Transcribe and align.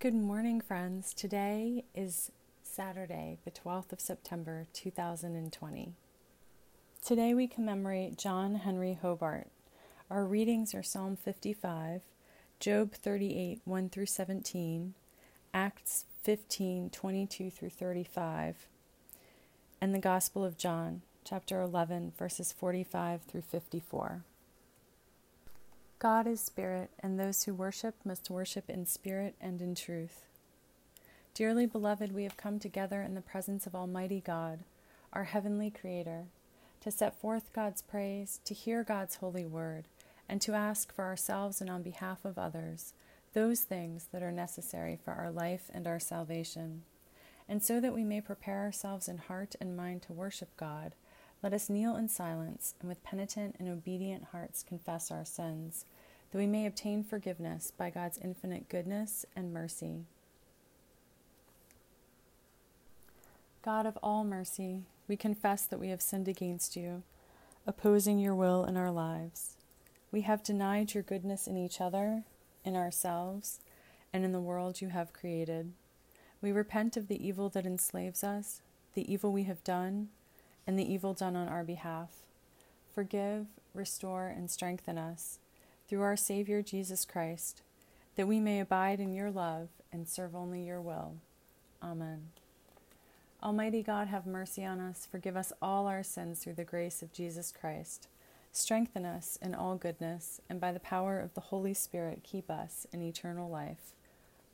Good 0.00 0.14
morning, 0.14 0.62
friends. 0.62 1.12
Today 1.12 1.84
is 1.94 2.32
Saturday, 2.62 3.36
the 3.44 3.50
12th 3.50 3.92
of 3.92 4.00
September, 4.00 4.66
2020. 4.72 5.92
Today 7.04 7.34
we 7.34 7.46
commemorate 7.46 8.16
John 8.16 8.54
Henry 8.54 8.98
Hobart. 9.02 9.48
Our 10.08 10.24
readings 10.24 10.74
are 10.74 10.82
Psalm 10.82 11.16
55, 11.16 12.00
Job 12.60 12.92
38, 12.94 13.60
1 13.66 13.88
through 13.90 14.06
17, 14.06 14.94
Acts 15.52 16.06
15, 16.22 16.88
22 16.88 17.50
through 17.50 17.68
35, 17.68 18.68
and 19.82 19.94
the 19.94 19.98
Gospel 19.98 20.42
of 20.42 20.56
John, 20.56 21.02
chapter 21.24 21.60
11, 21.60 22.14
verses 22.16 22.52
45 22.52 23.20
through 23.20 23.42
54. 23.42 24.22
God 26.00 26.26
is 26.26 26.40
spirit, 26.40 26.88
and 27.00 27.20
those 27.20 27.42
who 27.42 27.52
worship 27.52 27.94
must 28.06 28.30
worship 28.30 28.70
in 28.70 28.86
spirit 28.86 29.34
and 29.38 29.60
in 29.60 29.74
truth. 29.74 30.22
Dearly 31.34 31.66
beloved, 31.66 32.12
we 32.12 32.22
have 32.22 32.38
come 32.38 32.58
together 32.58 33.02
in 33.02 33.14
the 33.14 33.20
presence 33.20 33.66
of 33.66 33.74
Almighty 33.74 34.22
God, 34.24 34.60
our 35.12 35.24
heavenly 35.24 35.68
Creator, 35.70 36.24
to 36.80 36.90
set 36.90 37.20
forth 37.20 37.52
God's 37.52 37.82
praise, 37.82 38.40
to 38.46 38.54
hear 38.54 38.82
God's 38.82 39.16
holy 39.16 39.44
word, 39.44 39.88
and 40.26 40.40
to 40.40 40.54
ask 40.54 40.90
for 40.90 41.04
ourselves 41.04 41.60
and 41.60 41.68
on 41.68 41.82
behalf 41.82 42.24
of 42.24 42.38
others 42.38 42.94
those 43.34 43.60
things 43.60 44.06
that 44.10 44.22
are 44.22 44.32
necessary 44.32 44.98
for 45.04 45.12
our 45.12 45.30
life 45.30 45.70
and 45.74 45.86
our 45.86 46.00
salvation. 46.00 46.80
And 47.46 47.62
so 47.62 47.78
that 47.78 47.92
we 47.92 48.04
may 48.04 48.22
prepare 48.22 48.60
ourselves 48.60 49.06
in 49.06 49.18
heart 49.18 49.54
and 49.60 49.76
mind 49.76 50.00
to 50.04 50.14
worship 50.14 50.56
God, 50.56 50.94
let 51.42 51.52
us 51.52 51.70
kneel 51.70 51.96
in 51.96 52.08
silence 52.08 52.74
and 52.80 52.88
with 52.88 53.02
penitent 53.02 53.56
and 53.58 53.68
obedient 53.68 54.24
hearts 54.32 54.62
confess 54.62 55.10
our 55.10 55.24
sins, 55.24 55.84
that 56.30 56.38
we 56.38 56.46
may 56.46 56.66
obtain 56.66 57.02
forgiveness 57.02 57.72
by 57.76 57.90
God's 57.90 58.18
infinite 58.18 58.68
goodness 58.68 59.24
and 59.34 59.52
mercy. 59.52 60.04
God 63.62 63.86
of 63.86 63.98
all 64.02 64.24
mercy, 64.24 64.82
we 65.08 65.16
confess 65.16 65.64
that 65.64 65.80
we 65.80 65.88
have 65.88 66.02
sinned 66.02 66.28
against 66.28 66.76
you, 66.76 67.02
opposing 67.66 68.18
your 68.18 68.34
will 68.34 68.64
in 68.64 68.76
our 68.76 68.90
lives. 68.90 69.56
We 70.12 70.22
have 70.22 70.42
denied 70.42 70.94
your 70.94 71.02
goodness 71.02 71.46
in 71.46 71.56
each 71.56 71.80
other, 71.80 72.24
in 72.64 72.76
ourselves, 72.76 73.60
and 74.12 74.24
in 74.24 74.32
the 74.32 74.40
world 74.40 74.80
you 74.80 74.88
have 74.88 75.12
created. 75.12 75.72
We 76.42 76.52
repent 76.52 76.96
of 76.96 77.08
the 77.08 77.26
evil 77.26 77.48
that 77.50 77.66
enslaves 77.66 78.24
us, 78.24 78.60
the 78.94 79.10
evil 79.10 79.32
we 79.32 79.44
have 79.44 79.62
done, 79.62 80.08
and 80.66 80.78
the 80.78 80.92
evil 80.92 81.14
done 81.14 81.36
on 81.36 81.48
our 81.48 81.64
behalf. 81.64 82.10
Forgive, 82.94 83.46
restore, 83.74 84.28
and 84.28 84.50
strengthen 84.50 84.98
us 84.98 85.38
through 85.88 86.02
our 86.02 86.16
Savior 86.16 86.62
Jesus 86.62 87.04
Christ, 87.04 87.62
that 88.16 88.28
we 88.28 88.40
may 88.40 88.60
abide 88.60 89.00
in 89.00 89.12
your 89.12 89.30
love 89.30 89.68
and 89.92 90.08
serve 90.08 90.34
only 90.34 90.64
your 90.64 90.80
will. 90.80 91.14
Amen. 91.82 92.28
Almighty 93.42 93.82
God, 93.82 94.08
have 94.08 94.26
mercy 94.26 94.64
on 94.64 94.80
us, 94.80 95.08
forgive 95.10 95.36
us 95.36 95.52
all 95.62 95.86
our 95.86 96.02
sins 96.02 96.40
through 96.40 96.54
the 96.54 96.64
grace 96.64 97.00
of 97.00 97.12
Jesus 97.12 97.52
Christ. 97.58 98.06
Strengthen 98.52 99.06
us 99.06 99.38
in 99.40 99.54
all 99.54 99.76
goodness, 99.76 100.40
and 100.50 100.60
by 100.60 100.72
the 100.72 100.80
power 100.80 101.20
of 101.20 101.34
the 101.34 101.40
Holy 101.40 101.72
Spirit, 101.72 102.20
keep 102.22 102.50
us 102.50 102.86
in 102.92 103.00
eternal 103.00 103.48
life. 103.48 103.94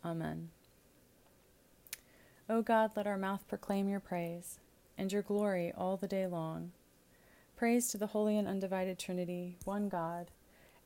Amen. 0.04 0.50
O 2.48 2.62
God, 2.62 2.92
let 2.94 3.06
our 3.06 3.18
mouth 3.18 3.48
proclaim 3.48 3.88
your 3.88 3.98
praise 3.98 4.60
and 4.98 5.12
your 5.12 5.22
glory 5.22 5.72
all 5.76 5.96
the 5.96 6.08
day 6.08 6.26
long. 6.26 6.72
Praise 7.56 7.88
to 7.88 7.98
the 7.98 8.08
Holy 8.08 8.36
and 8.36 8.46
Undivided 8.46 8.98
Trinity, 8.98 9.56
one 9.64 9.88
God, 9.88 10.30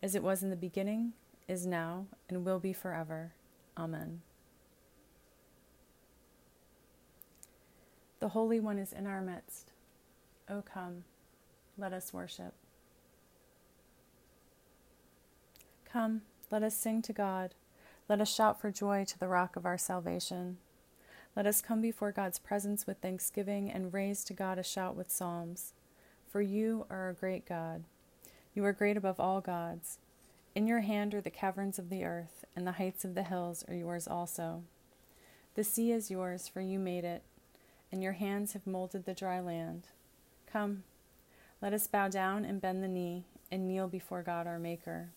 as 0.03 0.15
it 0.15 0.23
was 0.23 0.43
in 0.43 0.51
the 0.51 0.57
beginning, 0.57 1.15
is 1.49 1.67
now, 1.67 2.07
and 2.29 2.45
will 2.45 2.61
be 2.61 2.73
forever. 2.73 3.33
Amen. 3.77 4.23
The 8.21 8.29
Holy 8.29 8.61
One 8.61 8.79
is 8.79 8.93
in 8.93 9.07
our 9.07 9.23
midst. 9.23 9.73
O 10.49 10.63
come, 10.63 11.05
let 11.79 11.93
us 11.93 12.13
worship. 12.13 12.55
Come, 15.91 16.23
let 16.51 16.63
us 16.63 16.77
sing 16.77 17.03
to 17.03 17.13
God. 17.13 17.55
Let 18.09 18.21
us 18.21 18.33
shout 18.33 18.61
for 18.61 18.71
joy 18.71 19.05
to 19.07 19.19
the 19.19 19.29
rock 19.29 19.57
of 19.57 19.65
our 19.65 19.79
salvation. 19.79 20.59
Let 21.37 21.47
us 21.47 21.63
come 21.63 21.81
before 21.81 22.11
God's 22.11 22.39
presence 22.39 22.87
with 22.87 22.99
thanksgiving 22.99 23.71
and 23.71 23.95
raise 23.95 24.25
to 24.25 24.33
God 24.33 24.59
a 24.59 24.65
shout 24.65 24.97
with 24.97 25.11
psalms. 25.11 25.73
For 26.29 26.43
you 26.43 26.87
are 26.91 27.09
a 27.09 27.15
great 27.15 27.47
God. 27.47 27.85
You 28.55 28.65
are 28.65 28.73
great 28.73 28.97
above 28.97 29.21
all 29.21 29.41
gods. 29.41 29.99
In 30.55 30.67
your 30.67 30.81
hand 30.81 31.15
are 31.15 31.21
the 31.21 31.31
caverns 31.31 31.79
of 31.79 31.89
the 31.89 32.05
earth, 32.05 32.45
and 32.57 32.67
the 32.67 32.73
heights 32.73 33.05
of 33.05 33.15
the 33.15 33.23
hills 33.23 33.65
are 33.69 33.75
yours 33.75 34.09
also. 34.09 34.65
The 35.55 35.63
sea 35.63 35.93
is 35.93 36.11
yours, 36.11 36.49
for 36.49 36.61
you 36.61 36.81
made 36.81 37.05
it, 37.05 37.23
and 37.93 38.03
your 38.03 38.13
hands 38.13 38.53
have 38.55 38.67
molded 38.67 39.05
the 39.05 39.15
dry 39.15 39.41
land. 39.41 39.85
Come, 40.51 40.83
let 41.63 41.73
us 41.73 41.87
bow 41.87 42.09
down 42.09 42.45
and 42.45 42.61
bend 42.61 42.83
the 42.83 42.89
knee 42.89 43.25
and 43.53 43.69
kneel 43.69 43.87
before 43.87 44.23
God 44.23 44.49
our 44.49 44.59
Maker. 44.59 45.11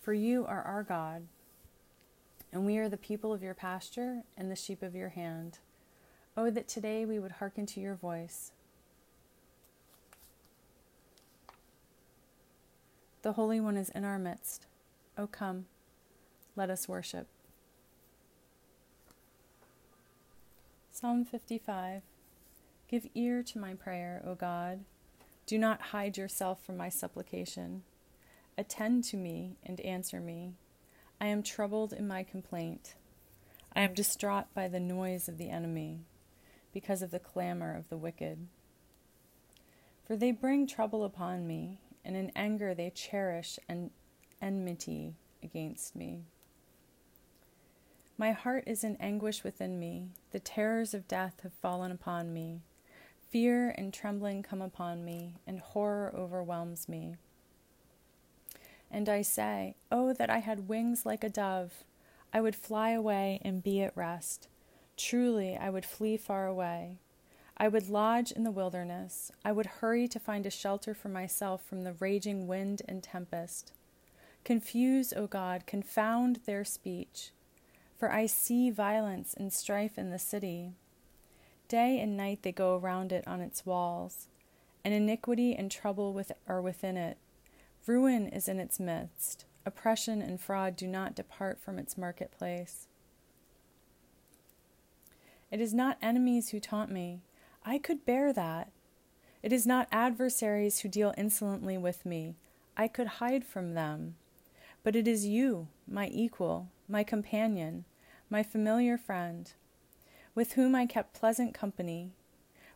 For 0.00 0.14
you 0.14 0.46
are 0.46 0.62
our 0.62 0.82
God, 0.82 1.26
and 2.52 2.66
we 2.66 2.76
are 2.78 2.88
the 2.88 2.96
people 2.96 3.32
of 3.32 3.42
your 3.42 3.54
pasture 3.54 4.22
and 4.36 4.50
the 4.50 4.56
sheep 4.56 4.82
of 4.82 4.94
your 4.94 5.10
hand. 5.10 5.58
Oh, 6.36 6.50
that 6.50 6.68
today 6.68 7.04
we 7.04 7.18
would 7.18 7.32
hearken 7.32 7.66
to 7.66 7.80
your 7.80 7.94
voice. 7.94 8.52
The 13.22 13.32
Holy 13.32 13.60
One 13.60 13.76
is 13.76 13.88
in 13.90 14.04
our 14.04 14.18
midst. 14.18 14.66
O 15.16 15.26
come, 15.26 15.66
let 16.56 16.70
us 16.70 16.88
worship. 16.88 17.26
Psalm 20.90 21.24
55 21.24 22.02
Give 22.88 23.06
ear 23.14 23.42
to 23.44 23.58
my 23.58 23.72
prayer, 23.72 24.22
O 24.26 24.34
God. 24.34 24.80
Do 25.46 25.56
not 25.56 25.80
hide 25.80 26.18
yourself 26.18 26.62
from 26.62 26.76
my 26.76 26.90
supplication. 26.90 27.84
Attend 28.58 29.04
to 29.04 29.16
me 29.16 29.56
and 29.64 29.80
answer 29.80 30.20
me. 30.20 30.52
I 31.22 31.26
am 31.26 31.44
troubled 31.44 31.92
in 31.92 32.08
my 32.08 32.24
complaint. 32.24 32.96
I 33.76 33.82
am 33.82 33.94
distraught 33.94 34.46
by 34.54 34.66
the 34.66 34.80
noise 34.80 35.28
of 35.28 35.38
the 35.38 35.50
enemy, 35.50 36.00
because 36.72 37.00
of 37.00 37.12
the 37.12 37.20
clamor 37.20 37.76
of 37.76 37.88
the 37.88 37.96
wicked. 37.96 38.48
For 40.04 40.16
they 40.16 40.32
bring 40.32 40.66
trouble 40.66 41.04
upon 41.04 41.46
me 41.46 41.78
and 42.04 42.16
in 42.16 42.32
anger 42.34 42.74
they 42.74 42.90
cherish 42.90 43.60
an 43.68 43.92
enmity 44.40 45.14
against 45.44 45.94
me. 45.94 46.24
My 48.18 48.32
heart 48.32 48.64
is 48.66 48.82
in 48.82 48.96
anguish 48.96 49.44
within 49.44 49.78
me. 49.78 50.08
The 50.32 50.40
terrors 50.40 50.92
of 50.92 51.06
death 51.06 51.42
have 51.44 51.52
fallen 51.52 51.92
upon 51.92 52.34
me. 52.34 52.62
Fear 53.30 53.76
and 53.78 53.94
trembling 53.94 54.42
come 54.42 54.60
upon 54.60 55.04
me, 55.04 55.36
and 55.46 55.60
horror 55.60 56.12
overwhelms 56.16 56.88
me. 56.88 57.14
And 58.92 59.08
I 59.08 59.22
say, 59.22 59.74
Oh, 59.90 60.12
that 60.12 60.30
I 60.30 60.38
had 60.38 60.68
wings 60.68 61.04
like 61.06 61.24
a 61.24 61.30
dove! 61.30 61.82
I 62.32 62.40
would 62.40 62.54
fly 62.54 62.90
away 62.90 63.40
and 63.42 63.62
be 63.62 63.82
at 63.82 63.96
rest. 63.96 64.48
Truly, 64.96 65.56
I 65.56 65.70
would 65.70 65.86
flee 65.86 66.16
far 66.16 66.46
away. 66.46 66.98
I 67.56 67.68
would 67.68 67.88
lodge 67.88 68.32
in 68.32 68.44
the 68.44 68.50
wilderness. 68.50 69.32
I 69.44 69.52
would 69.52 69.66
hurry 69.66 70.08
to 70.08 70.18
find 70.18 70.46
a 70.46 70.50
shelter 70.50 70.94
for 70.94 71.08
myself 71.08 71.64
from 71.64 71.84
the 71.84 71.94
raging 71.94 72.46
wind 72.46 72.82
and 72.86 73.02
tempest. 73.02 73.72
Confuse, 74.44 75.12
O 75.12 75.26
God, 75.26 75.66
confound 75.66 76.40
their 76.44 76.64
speech, 76.64 77.30
for 77.96 78.12
I 78.12 78.26
see 78.26 78.70
violence 78.70 79.34
and 79.34 79.52
strife 79.52 79.96
in 79.96 80.10
the 80.10 80.18
city. 80.18 80.72
Day 81.68 82.00
and 82.00 82.16
night 82.16 82.42
they 82.42 82.52
go 82.52 82.76
around 82.76 83.12
it 83.12 83.26
on 83.26 83.40
its 83.40 83.64
walls, 83.64 84.28
and 84.84 84.92
iniquity 84.92 85.54
and 85.54 85.70
trouble 85.70 86.12
with, 86.12 86.32
are 86.48 86.60
within 86.60 86.96
it. 86.96 87.16
Ruin 87.86 88.28
is 88.28 88.48
in 88.48 88.60
its 88.60 88.78
midst. 88.78 89.44
Oppression 89.66 90.22
and 90.22 90.40
fraud 90.40 90.76
do 90.76 90.86
not 90.86 91.14
depart 91.14 91.60
from 91.60 91.78
its 91.78 91.98
marketplace. 91.98 92.88
It 95.50 95.60
is 95.60 95.74
not 95.74 95.98
enemies 96.00 96.50
who 96.50 96.60
taunt 96.60 96.90
me 96.90 97.20
I 97.64 97.78
could 97.78 98.04
bear 98.04 98.32
that. 98.32 98.72
It 99.42 99.52
is 99.52 99.66
not 99.66 99.86
adversaries 99.92 100.80
who 100.80 100.88
deal 100.88 101.14
insolently 101.16 101.78
with 101.78 102.04
me. 102.04 102.34
I 102.76 102.88
could 102.88 103.06
hide 103.06 103.44
from 103.44 103.74
them. 103.74 104.16
But 104.82 104.96
it 104.96 105.06
is 105.06 105.26
you, 105.26 105.68
my 105.86 106.08
equal, 106.08 106.68
my 106.88 107.04
companion, 107.04 107.84
my 108.28 108.42
familiar 108.42 108.98
friend, 108.98 109.52
with 110.34 110.54
whom 110.54 110.74
I 110.74 110.86
kept 110.86 111.14
pleasant 111.14 111.54
company. 111.54 112.10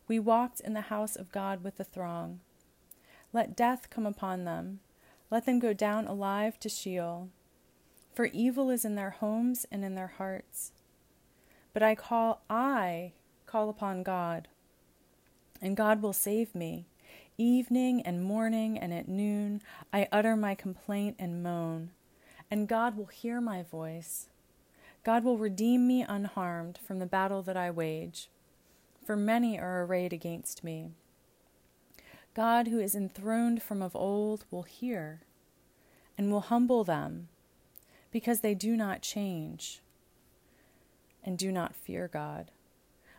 We 0.07 0.21
walked 0.21 0.61
in 0.61 0.75
the 0.75 0.83
house 0.83 1.17
of 1.17 1.33
God 1.33 1.65
with 1.65 1.79
the 1.79 1.85
throng. 1.85 2.39
Let 3.33 3.57
death 3.57 3.91
come 3.91 4.07
upon 4.07 4.45
them. 4.45 4.79
Let 5.31 5.47
them 5.47 5.59
go 5.59 5.73
down 5.73 6.07
alive 6.07 6.59
to 6.61 6.69
Sheol. 6.69 7.29
For 8.15 8.27
evil 8.27 8.71
is 8.71 8.85
in 8.85 8.95
their 8.95 9.11
homes 9.11 9.67
and 9.71 9.85
in 9.85 9.95
their 9.95 10.15
hearts. 10.19 10.73
But 11.73 11.83
I 11.83 11.95
call, 11.95 12.43
I 12.49 13.13
call 13.47 13.69
upon 13.69 14.03
God 14.03 14.49
and 15.61 15.77
God 15.77 16.03
will 16.03 16.13
save 16.13 16.55
me. 16.55 16.87
Evening 17.39 18.03
and 18.03 18.23
morning 18.23 18.79
and 18.79 18.93
at 18.93 19.09
noon, 19.09 19.63
I 19.93 20.09
utter 20.11 20.37
my 20.37 20.55
complaint 20.55 21.17
and 21.19 21.43
moan, 21.43 21.91
and 22.51 22.69
God 22.69 22.97
will 22.97 23.07
hear 23.07 23.41
my 23.41 23.63
voice. 23.63 24.29
God 25.05 25.23
will 25.23 25.39
redeem 25.39 25.87
me 25.87 26.03
unharmed 26.03 26.79
from 26.79 26.99
the 26.99 27.07
battle 27.07 27.43
that 27.43 27.57
I 27.57 27.71
wage, 27.71 28.29
for 29.05 29.17
many 29.17 29.59
are 29.59 29.85
arrayed 29.85 30.13
against 30.13 30.65
me. 30.65 30.93
God, 32.37 32.69
who 32.69 32.79
is 32.79 32.95
enthroned 32.95 33.63
from 33.63 33.81
of 33.81 33.97
old, 33.97 34.45
will 34.51 34.65
hear 34.65 35.23
and 36.19 36.31
will 36.31 36.43
humble 36.43 36.85
them 36.85 37.29
because 38.11 38.41
they 38.41 38.55
do 38.55 38.77
not 38.77 39.01
change 39.01 39.81
and 41.25 41.39
do 41.39 41.51
not 41.51 41.75
fear 41.75 42.09
God. 42.13 42.51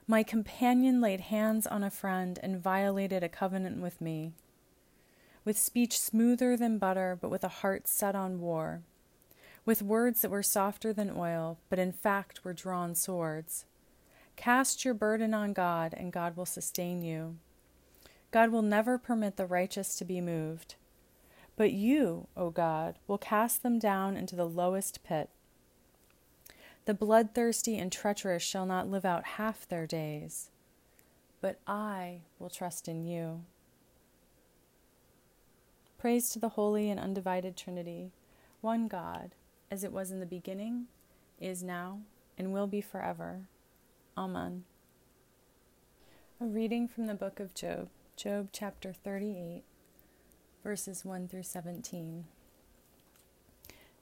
My 0.05 0.21
companion 0.21 1.01
laid 1.01 1.19
hands 1.19 1.65
on 1.65 1.83
a 1.83 1.89
friend 1.89 2.37
and 2.43 2.61
violated 2.61 3.23
a 3.23 3.27
covenant 3.27 3.81
with 3.81 3.99
me. 3.99 4.33
With 5.43 5.57
speech 5.57 5.99
smoother 5.99 6.55
than 6.55 6.77
butter, 6.77 7.17
but 7.19 7.31
with 7.31 7.43
a 7.43 7.47
heart 7.65 7.87
set 7.87 8.13
on 8.13 8.39
war. 8.39 8.83
With 9.65 9.81
words 9.81 10.21
that 10.21 10.29
were 10.29 10.43
softer 10.43 10.93
than 10.93 11.09
oil, 11.17 11.57
but 11.71 11.79
in 11.79 11.91
fact 11.91 12.45
were 12.45 12.53
drawn 12.53 12.93
swords. 12.93 13.65
Cast 14.35 14.85
your 14.85 14.93
burden 14.93 15.33
on 15.33 15.53
God, 15.53 15.95
and 15.97 16.13
God 16.13 16.37
will 16.37 16.45
sustain 16.45 17.01
you. 17.01 17.37
God 18.37 18.51
will 18.51 18.61
never 18.61 18.99
permit 18.99 19.35
the 19.35 19.47
righteous 19.47 19.95
to 19.95 20.05
be 20.05 20.21
moved. 20.21 20.75
But 21.55 21.71
you, 21.71 22.27
O 22.37 22.51
God, 22.51 22.99
will 23.07 23.17
cast 23.17 23.63
them 23.63 23.79
down 23.79 24.15
into 24.15 24.35
the 24.35 24.45
lowest 24.45 25.03
pit. 25.03 25.31
The 26.85 26.93
bloodthirsty 26.93 27.79
and 27.79 27.91
treacherous 27.91 28.43
shall 28.43 28.67
not 28.67 28.91
live 28.91 29.05
out 29.05 29.23
half 29.39 29.67
their 29.67 29.87
days, 29.87 30.51
but 31.41 31.59
I 31.65 32.19
will 32.37 32.51
trust 32.51 32.87
in 32.87 33.07
you. 33.07 33.41
Praise 35.97 36.29
to 36.29 36.37
the 36.37 36.49
holy 36.49 36.91
and 36.91 36.99
undivided 36.99 37.57
Trinity, 37.57 38.11
one 38.61 38.87
God, 38.87 39.31
as 39.71 39.83
it 39.83 39.91
was 39.91 40.11
in 40.11 40.19
the 40.19 40.27
beginning, 40.27 40.85
is 41.39 41.63
now, 41.63 42.01
and 42.37 42.53
will 42.53 42.67
be 42.67 42.81
forever. 42.81 43.47
Amen. 44.15 44.63
A 46.39 46.45
reading 46.45 46.87
from 46.87 47.07
the 47.07 47.15
book 47.15 47.39
of 47.39 47.55
Job, 47.55 47.89
Job 48.17 48.49
chapter 48.51 48.93
38, 48.93 49.61
verses 50.63 51.05
1 51.05 51.27
through 51.27 51.43
17. 51.43 52.25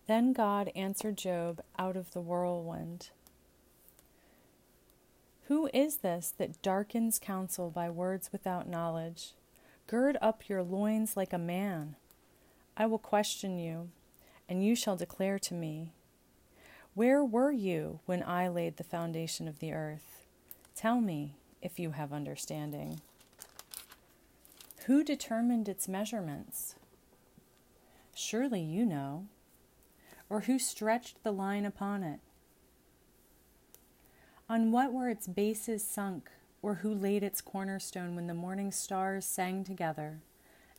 Then 0.08 0.32
God 0.32 0.72
answered 0.74 1.18
Job 1.18 1.62
out 1.78 1.98
of 1.98 2.14
the 2.14 2.22
whirlwind 2.22 3.10
Who 5.50 5.70
is 5.74 5.98
this 5.98 6.34
that 6.38 6.62
darkens 6.62 7.20
counsel 7.20 7.70
by 7.70 7.90
words 7.90 8.30
without 8.32 8.70
knowledge? 8.70 9.34
Gird 9.86 10.18
up 10.22 10.48
your 10.48 10.64
loins 10.64 11.18
like 11.18 11.34
a 11.34 11.38
man. 11.38 11.98
I 12.78 12.86
will 12.86 12.98
question 12.98 13.60
you, 13.60 13.90
and 14.48 14.64
you 14.66 14.78
shall 14.78 14.96
declare 14.96 15.40
to 15.40 15.54
me. 15.54 15.92
Where 16.94 17.22
were 17.22 17.52
you 17.52 18.00
when 18.06 18.24
I 18.24 18.48
laid 18.48 18.78
the 18.78 18.86
foundation 18.86 19.50
of 19.50 19.60
the 19.60 19.74
earth? 19.74 20.26
Tell 20.74 21.02
me, 21.02 21.36
if 21.62 21.80
you 21.80 21.92
have 21.92 22.14
understanding. 22.14 23.02
Who 24.86 25.04
determined 25.04 25.70
its 25.70 25.88
measurements? 25.88 26.76
Surely 28.14 28.62
you 28.62 28.86
know 28.86 29.28
or 30.30 30.42
who 30.42 30.58
stretched 30.60 31.24
the 31.24 31.32
line 31.32 31.66
upon 31.66 32.04
it? 32.04 32.20
On 34.50 34.72
what 34.72 34.94
were 34.94 35.10
its 35.10 35.28
bases 35.28 35.84
sunk, 35.84 36.30
or 36.62 36.76
who 36.76 36.94
laid 36.94 37.24
its 37.24 37.42
cornerstone 37.42 38.16
when 38.16 38.28
the 38.28 38.34
morning 38.34 38.72
stars 38.72 39.26
sang 39.26 39.64
together 39.64 40.20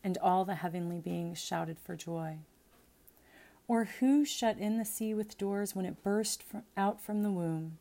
and 0.03 0.19
all 0.19 0.45
the 0.45 0.57
heavenly 0.57 1.01
beings 1.01 1.39
shouted 1.39 1.79
for 1.79 1.97
joy? 1.97 2.39
Or 3.69 3.85
who 3.85 4.25
shut 4.25 4.59
in 4.59 4.79
the 4.79 4.85
sea 4.85 5.15
with 5.15 5.39
doors 5.39 5.75
when 5.75 5.87
it 5.87 6.03
burst 6.03 6.43
from, 6.43 6.63
out 6.77 7.01
from 7.01 7.23
the 7.23 7.33
womb? 7.33 7.79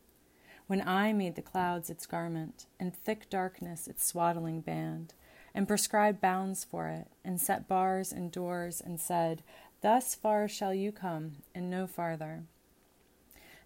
When 0.66 0.86
I 0.86 1.12
made 1.12 1.36
the 1.36 1.42
clouds 1.42 1.90
its 1.90 2.06
garment, 2.06 2.66
and 2.80 2.94
thick 2.94 3.30
darkness 3.30 3.86
its 3.86 4.04
swaddling 4.04 4.60
band, 4.60 5.14
and 5.56 5.66
prescribed 5.66 6.20
bounds 6.20 6.64
for 6.64 6.86
it, 6.88 7.08
and 7.24 7.40
set 7.40 7.66
bars 7.66 8.12
and 8.12 8.30
doors, 8.30 8.82
and 8.84 9.00
said, 9.00 9.42
Thus 9.80 10.14
far 10.14 10.46
shall 10.48 10.74
you 10.74 10.92
come, 10.92 11.36
and 11.54 11.70
no 11.70 11.86
farther. 11.86 12.42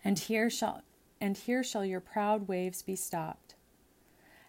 And 0.04 0.16
here 0.16 0.48
shall 0.48 0.82
and 1.20 1.36
here 1.36 1.62
shall 1.62 1.84
your 1.84 2.00
proud 2.00 2.48
waves 2.48 2.80
be 2.80 2.96
stopped. 2.96 3.54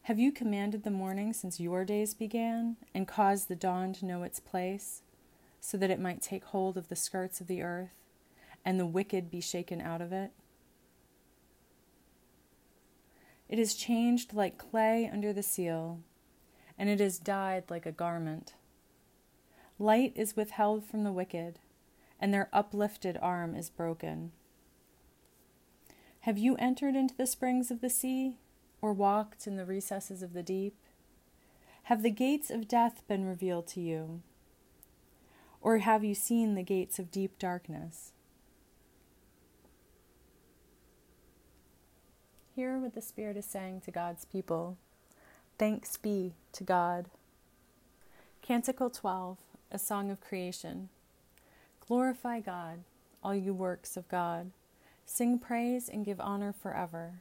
Have 0.03 0.19
you 0.19 0.31
commanded 0.31 0.83
the 0.83 0.91
morning 0.91 1.33
since 1.33 1.59
your 1.59 1.83
days 1.83 2.13
began, 2.13 2.77
and 2.93 3.07
caused 3.07 3.49
the 3.49 3.55
dawn 3.55 3.91
to 3.93 4.05
know 4.05 4.23
its 4.23 4.39
place, 4.39 5.01
so 5.59 5.77
that 5.77 5.91
it 5.91 5.99
might 5.99 6.21
take 6.21 6.45
hold 6.45 6.77
of 6.77 6.87
the 6.87 6.95
skirts 6.95 7.41
of 7.41 7.47
the 7.47 7.61
earth, 7.61 7.89
and 8.63 8.79
the 8.79 8.85
wicked 8.85 9.29
be 9.29 9.41
shaken 9.41 9.81
out 9.81 10.01
of 10.01 10.13
it? 10.13 10.31
It 13.49 13.59
is 13.59 13.73
changed 13.73 14.33
like 14.33 14.57
clay 14.57 15.09
under 15.11 15.33
the 15.33 15.43
seal, 15.43 15.99
and 16.81 16.89
it 16.89 16.99
is 16.99 17.19
dyed 17.19 17.63
like 17.69 17.85
a 17.85 17.91
garment. 17.91 18.55
Light 19.77 20.13
is 20.15 20.35
withheld 20.35 20.83
from 20.83 21.03
the 21.03 21.11
wicked, 21.11 21.59
and 22.19 22.33
their 22.33 22.49
uplifted 22.51 23.19
arm 23.21 23.55
is 23.55 23.69
broken. 23.69 24.31
Have 26.21 26.39
you 26.39 26.55
entered 26.55 26.95
into 26.95 27.15
the 27.15 27.27
springs 27.27 27.69
of 27.69 27.81
the 27.81 27.89
sea, 27.89 28.37
or 28.81 28.93
walked 28.93 29.45
in 29.45 29.57
the 29.57 29.65
recesses 29.65 30.23
of 30.23 30.33
the 30.33 30.41
deep? 30.41 30.75
Have 31.83 32.01
the 32.01 32.09
gates 32.09 32.49
of 32.49 32.67
death 32.67 33.03
been 33.07 33.25
revealed 33.25 33.67
to 33.67 33.79
you? 33.79 34.23
Or 35.61 35.77
have 35.77 36.03
you 36.03 36.15
seen 36.15 36.55
the 36.55 36.63
gates 36.63 36.97
of 36.97 37.11
deep 37.11 37.37
darkness? 37.37 38.11
Hear 42.55 42.79
what 42.79 42.95
the 42.95 43.03
Spirit 43.03 43.37
is 43.37 43.45
saying 43.45 43.81
to 43.81 43.91
God's 43.91 44.25
people. 44.25 44.79
Thanks 45.61 45.95
be 45.95 46.33
to 46.53 46.63
God. 46.63 47.05
Canticle 48.41 48.89
12 48.89 49.37
a 49.71 49.77
song 49.77 50.09
of 50.09 50.19
creation. 50.19 50.89
Glorify 51.87 52.39
God, 52.39 52.79
all 53.23 53.35
you 53.35 53.53
works 53.53 53.95
of 53.95 54.07
God. 54.07 54.49
Sing 55.05 55.37
praise 55.37 55.87
and 55.87 56.03
give 56.03 56.19
honor 56.19 56.51
forever. 56.51 57.19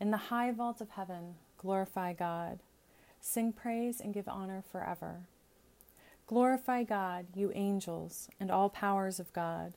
In 0.00 0.10
the 0.10 0.32
high 0.32 0.50
vault 0.50 0.80
of 0.80 0.88
heaven, 0.88 1.34
glorify 1.58 2.14
God. 2.14 2.60
Sing 3.20 3.52
praise 3.52 4.00
and 4.00 4.14
give 4.14 4.28
honor 4.28 4.64
forever. 4.72 5.26
Glorify 6.26 6.84
God, 6.84 7.26
you 7.34 7.52
angels, 7.54 8.30
and 8.40 8.50
all 8.50 8.70
powers 8.70 9.20
of 9.20 9.30
God. 9.34 9.74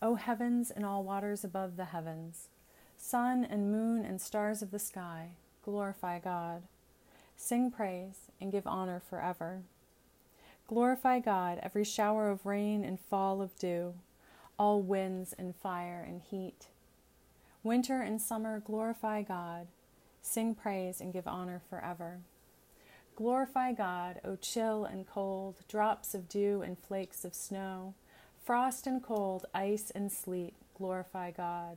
O 0.00 0.14
heavens 0.14 0.70
and 0.70 0.86
all 0.86 1.02
waters 1.02 1.42
above 1.42 1.76
the 1.76 1.86
heavens. 1.86 2.46
Sun 2.96 3.44
and 3.44 3.72
moon 3.72 4.04
and 4.04 4.20
stars 4.20 4.62
of 4.62 4.70
the 4.70 4.78
sky, 4.78 5.30
glorify 5.64 6.20
God. 6.20 6.62
Sing 7.36 7.70
praise 7.70 8.30
and 8.40 8.52
give 8.52 8.66
honor 8.66 9.00
forever. 9.00 9.62
Glorify 10.66 11.20
God, 11.20 11.58
every 11.62 11.84
shower 11.84 12.30
of 12.30 12.46
rain 12.46 12.84
and 12.84 12.98
fall 12.98 13.42
of 13.42 13.56
dew, 13.58 13.94
all 14.58 14.80
winds 14.80 15.34
and 15.36 15.54
fire 15.54 16.04
and 16.06 16.22
heat. 16.22 16.68
Winter 17.62 18.00
and 18.00 18.20
summer, 18.20 18.60
glorify 18.60 19.22
God. 19.22 19.66
Sing 20.22 20.54
praise 20.54 21.00
and 21.00 21.12
give 21.12 21.28
honor 21.28 21.60
forever. 21.68 22.20
Glorify 23.16 23.72
God, 23.72 24.20
O 24.24 24.36
chill 24.36 24.84
and 24.84 25.06
cold, 25.06 25.56
drops 25.68 26.14
of 26.14 26.28
dew 26.28 26.62
and 26.62 26.78
flakes 26.78 27.24
of 27.24 27.34
snow, 27.34 27.94
frost 28.42 28.86
and 28.86 29.02
cold, 29.02 29.46
ice 29.54 29.90
and 29.94 30.10
sleet, 30.10 30.54
glorify 30.76 31.30
God. 31.30 31.76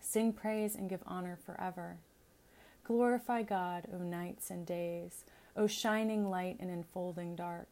Sing 0.00 0.32
praise 0.32 0.74
and 0.74 0.88
give 0.88 1.02
honor 1.06 1.38
forever. 1.44 1.96
Glorify 2.88 3.42
God, 3.42 3.86
O 3.92 3.98
nights 3.98 4.48
and 4.48 4.64
days, 4.64 5.24
O 5.54 5.66
shining 5.66 6.30
light 6.30 6.56
and 6.58 6.70
enfolding 6.70 7.36
dark, 7.36 7.68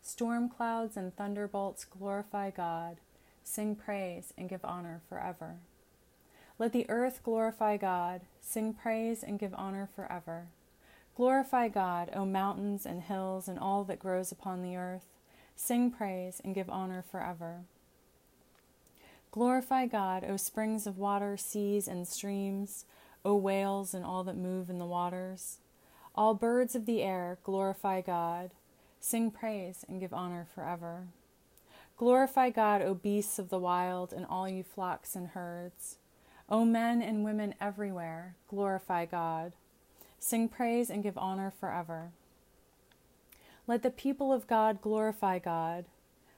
storm 0.00 0.48
clouds 0.48 0.96
and 0.96 1.14
thunderbolts 1.14 1.84
glorify 1.84 2.48
God, 2.48 2.96
sing 3.42 3.76
praise 3.76 4.32
and 4.38 4.48
give 4.48 4.64
honor 4.64 5.02
forever. 5.06 5.56
Let 6.58 6.72
the 6.72 6.88
earth 6.88 7.20
glorify 7.22 7.76
God, 7.76 8.22
sing 8.40 8.72
praise 8.72 9.22
and 9.22 9.38
give 9.38 9.52
honor 9.52 9.86
forever. 9.94 10.46
Glorify 11.14 11.68
God, 11.68 12.08
O 12.16 12.24
mountains 12.24 12.86
and 12.86 13.02
hills 13.02 13.48
and 13.48 13.58
all 13.58 13.84
that 13.84 13.98
grows 13.98 14.32
upon 14.32 14.62
the 14.62 14.76
earth, 14.76 15.04
sing 15.54 15.90
praise 15.90 16.40
and 16.42 16.54
give 16.54 16.70
honor 16.70 17.02
forever. 17.02 17.64
Glorify 19.30 19.84
God, 19.84 20.24
O 20.26 20.38
springs 20.38 20.86
of 20.86 20.96
water, 20.96 21.36
seas, 21.36 21.86
and 21.86 22.08
streams, 22.08 22.86
O 23.24 23.34
whales 23.36 23.94
and 23.94 24.04
all 24.04 24.24
that 24.24 24.36
move 24.36 24.68
in 24.68 24.78
the 24.78 24.84
waters. 24.84 25.58
All 26.14 26.34
birds 26.34 26.74
of 26.74 26.86
the 26.86 27.02
air, 27.02 27.38
glorify 27.42 28.00
God. 28.00 28.50
Sing 29.00 29.30
praise 29.30 29.84
and 29.88 30.00
give 30.00 30.12
honor 30.12 30.46
forever. 30.54 31.08
Glorify 31.96 32.50
God, 32.50 32.82
O 32.82 32.94
beasts 32.94 33.38
of 33.38 33.50
the 33.50 33.58
wild, 33.58 34.12
and 34.12 34.26
all 34.26 34.48
you 34.48 34.62
flocks 34.62 35.14
and 35.14 35.28
herds. 35.28 35.98
O 36.48 36.64
men 36.64 37.00
and 37.00 37.24
women 37.24 37.54
everywhere, 37.60 38.34
glorify 38.48 39.06
God. 39.06 39.52
Sing 40.18 40.48
praise 40.48 40.90
and 40.90 41.02
give 41.02 41.16
honor 41.16 41.52
forever. 41.58 42.10
Let 43.66 43.82
the 43.82 43.90
people 43.90 44.32
of 44.32 44.46
God 44.46 44.80
glorify 44.80 45.38
God. 45.38 45.86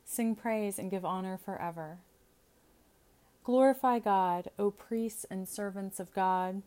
Sing 0.05 0.37
praise 0.37 0.79
and 0.79 0.91
give 0.91 1.05
honor 1.05 1.37
forever. 1.37 1.99
Glorify 3.43 3.99
God, 3.99 4.51
O 4.59 4.71
priests 4.71 5.25
and 5.31 5.49
servants 5.49 5.99
of 5.99 6.13
God. 6.13 6.63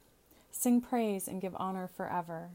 Sing 0.51 0.81
praise 0.81 1.27
and 1.27 1.41
give 1.41 1.55
honor 1.57 1.87
forever. 1.87 2.49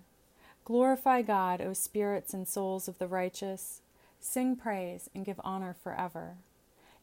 Glorify 0.65 1.23
God, 1.23 1.61
O 1.61 1.73
spirits 1.73 2.33
and 2.33 2.49
souls 2.49 2.89
of 2.89 2.99
the 2.99 3.07
righteous. 3.07 3.81
Sing 4.21 4.57
praise 4.57 5.11
and 5.15 5.25
give 5.25 5.41
honor 5.45 5.75
forever. 5.83 6.37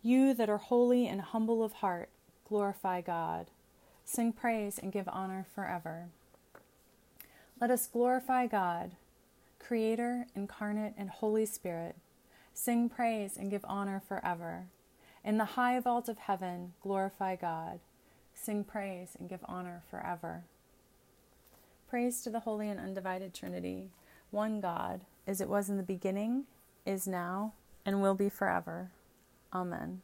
You 0.01 0.33
that 0.33 0.49
are 0.49 0.57
holy 0.57 1.07
and 1.07 1.21
humble 1.21 1.63
of 1.63 1.73
heart, 1.73 2.09
glorify 2.47 3.01
God. 3.01 3.47
Sing 4.03 4.33
praise 4.33 4.79
and 4.79 4.91
give 4.91 5.07
honor 5.07 5.45
forever. 5.53 6.07
Let 7.59 7.69
us 7.69 7.85
glorify 7.85 8.47
God, 8.47 8.91
Creator, 9.59 10.25
incarnate, 10.35 10.95
and 10.97 11.09
Holy 11.11 11.45
Spirit. 11.45 11.95
Sing 12.53 12.89
praise 12.89 13.37
and 13.37 13.51
give 13.51 13.63
honor 13.67 14.01
forever. 14.05 14.65
In 15.23 15.37
the 15.37 15.45
high 15.45 15.79
vault 15.79 16.09
of 16.09 16.17
heaven, 16.17 16.73
glorify 16.81 17.35
God. 17.35 17.79
Sing 18.33 18.63
praise 18.63 19.15
and 19.19 19.29
give 19.29 19.45
honor 19.45 19.83
forever. 19.89 20.43
Praise 21.91 22.21
to 22.21 22.29
the 22.29 22.39
Holy 22.39 22.69
and 22.69 22.79
Undivided 22.79 23.33
Trinity, 23.33 23.89
one 24.29 24.61
God, 24.61 25.01
as 25.27 25.41
it 25.41 25.49
was 25.49 25.69
in 25.69 25.75
the 25.75 25.83
beginning, 25.83 26.45
is 26.85 27.05
now, 27.05 27.51
and 27.85 28.01
will 28.01 28.15
be 28.15 28.29
forever. 28.29 28.91
Amen. 29.53 30.01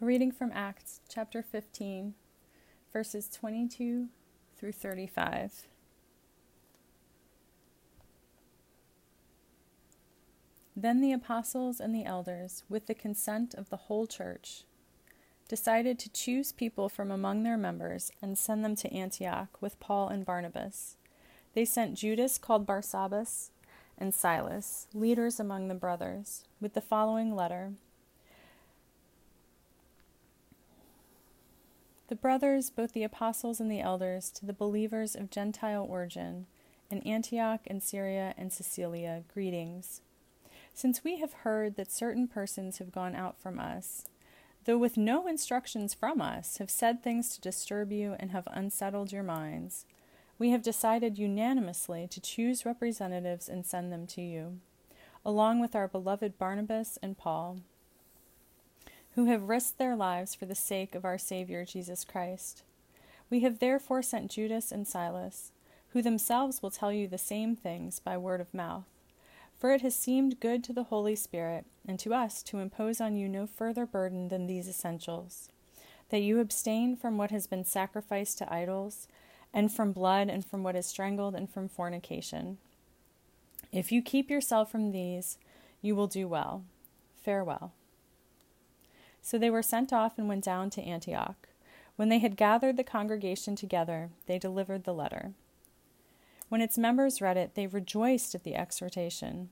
A 0.00 0.06
reading 0.06 0.32
from 0.32 0.50
Acts 0.54 1.00
chapter 1.10 1.42
15, 1.42 2.14
verses 2.90 3.28
22 3.28 4.08
through 4.56 4.72
35. 4.72 5.66
Then 10.74 11.02
the 11.02 11.12
apostles 11.12 11.80
and 11.80 11.94
the 11.94 12.06
elders, 12.06 12.62
with 12.70 12.86
the 12.86 12.94
consent 12.94 13.52
of 13.52 13.68
the 13.68 13.76
whole 13.76 14.06
church, 14.06 14.62
decided 15.54 16.00
to 16.00 16.10
choose 16.10 16.50
people 16.50 16.88
from 16.88 17.12
among 17.12 17.44
their 17.44 17.56
members 17.56 18.10
and 18.20 18.36
send 18.36 18.64
them 18.64 18.74
to 18.74 18.92
Antioch 18.92 19.56
with 19.60 19.78
Paul 19.78 20.08
and 20.08 20.26
Barnabas. 20.26 20.96
They 21.54 21.64
sent 21.64 21.94
Judas, 21.94 22.38
called 22.38 22.66
Barsabbas, 22.66 23.50
and 23.96 24.12
Silas, 24.12 24.88
leaders 24.92 25.38
among 25.38 25.68
the 25.68 25.76
brothers, 25.76 26.42
with 26.60 26.74
the 26.74 26.80
following 26.80 27.36
letter 27.36 27.74
The 32.08 32.16
brothers, 32.16 32.70
both 32.70 32.92
the 32.92 33.04
apostles 33.04 33.60
and 33.60 33.70
the 33.70 33.80
elders, 33.80 34.32
to 34.32 34.44
the 34.44 34.52
believers 34.52 35.14
of 35.14 35.30
Gentile 35.30 35.86
origin, 35.88 36.46
in 36.90 36.98
Antioch 37.02 37.60
and 37.68 37.80
Syria 37.80 38.34
and 38.36 38.52
Cilicia, 38.52 39.22
greetings. 39.32 40.00
Since 40.74 41.04
we 41.04 41.20
have 41.20 41.44
heard 41.44 41.76
that 41.76 41.92
certain 41.92 42.26
persons 42.26 42.78
have 42.78 42.90
gone 42.90 43.14
out 43.14 43.38
from 43.38 43.60
us, 43.60 44.04
though 44.64 44.78
with 44.78 44.96
no 44.96 45.26
instructions 45.26 45.94
from 45.94 46.20
us, 46.20 46.58
have 46.58 46.70
said 46.70 47.02
things 47.02 47.30
to 47.30 47.40
disturb 47.40 47.92
you 47.92 48.16
and 48.18 48.30
have 48.30 48.48
unsettled 48.50 49.12
your 49.12 49.22
minds, 49.22 49.86
we 50.38 50.50
have 50.50 50.62
decided 50.62 51.18
unanimously 51.18 52.08
to 52.08 52.20
choose 52.20 52.66
representatives 52.66 53.48
and 53.48 53.64
send 53.64 53.92
them 53.92 54.06
to 54.08 54.22
you, 54.22 54.58
along 55.24 55.60
with 55.60 55.76
our 55.76 55.86
beloved 55.86 56.38
Barnabas 56.38 56.98
and 57.02 57.16
Paul, 57.16 57.60
who 59.14 59.26
have 59.26 59.48
risked 59.48 59.78
their 59.78 59.94
lives 59.94 60.34
for 60.34 60.46
the 60.46 60.54
sake 60.54 60.94
of 60.94 61.04
our 61.04 61.18
Savior 61.18 61.64
Jesus 61.64 62.04
Christ. 62.04 62.62
We 63.30 63.40
have 63.40 63.58
therefore 63.58 64.02
sent 64.02 64.30
Judas 64.30 64.72
and 64.72 64.88
Silas, 64.88 65.52
who 65.90 66.02
themselves 66.02 66.62
will 66.62 66.70
tell 66.70 66.92
you 66.92 67.06
the 67.06 67.18
same 67.18 67.54
things 67.54 68.00
by 68.00 68.16
word 68.16 68.40
of 68.40 68.52
mouth. 68.52 68.84
For 69.64 69.72
it 69.72 69.80
has 69.80 69.94
seemed 69.94 70.40
good 70.40 70.62
to 70.64 70.74
the 70.74 70.82
Holy 70.82 71.16
Spirit 71.16 71.64
and 71.88 71.98
to 72.00 72.12
us 72.12 72.42
to 72.42 72.58
impose 72.58 73.00
on 73.00 73.16
you 73.16 73.30
no 73.30 73.46
further 73.46 73.86
burden 73.86 74.28
than 74.28 74.46
these 74.46 74.68
essentials 74.68 75.48
that 76.10 76.20
you 76.20 76.38
abstain 76.38 76.96
from 76.96 77.16
what 77.16 77.30
has 77.30 77.46
been 77.46 77.64
sacrificed 77.64 78.36
to 78.36 78.52
idols, 78.52 79.08
and 79.54 79.72
from 79.72 79.92
blood, 79.92 80.28
and 80.28 80.44
from 80.44 80.62
what 80.62 80.76
is 80.76 80.84
strangled, 80.84 81.34
and 81.34 81.48
from 81.48 81.70
fornication. 81.70 82.58
If 83.72 83.90
you 83.90 84.02
keep 84.02 84.28
yourself 84.28 84.70
from 84.70 84.92
these, 84.92 85.38
you 85.80 85.96
will 85.96 86.08
do 86.08 86.28
well. 86.28 86.64
Farewell. 87.22 87.72
So 89.22 89.38
they 89.38 89.48
were 89.48 89.62
sent 89.62 89.94
off 89.94 90.18
and 90.18 90.28
went 90.28 90.44
down 90.44 90.68
to 90.72 90.82
Antioch. 90.82 91.48
When 91.96 92.10
they 92.10 92.18
had 92.18 92.36
gathered 92.36 92.76
the 92.76 92.84
congregation 92.84 93.56
together, 93.56 94.10
they 94.26 94.38
delivered 94.38 94.84
the 94.84 94.92
letter. 94.92 95.32
When 96.48 96.60
its 96.60 96.78
members 96.78 97.20
read 97.20 97.36
it, 97.36 97.54
they 97.54 97.66
rejoiced 97.66 98.34
at 98.34 98.44
the 98.44 98.54
exhortation. 98.54 99.50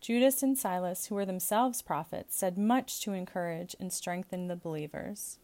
Judas 0.00 0.42
and 0.42 0.58
Silas, 0.58 1.06
who 1.06 1.14
were 1.14 1.26
themselves 1.26 1.82
prophets, 1.82 2.36
said 2.36 2.56
much 2.56 3.00
to 3.00 3.12
encourage 3.12 3.76
and 3.78 3.92
strengthen 3.92 4.48
the 4.48 4.56
believers. 4.56 5.38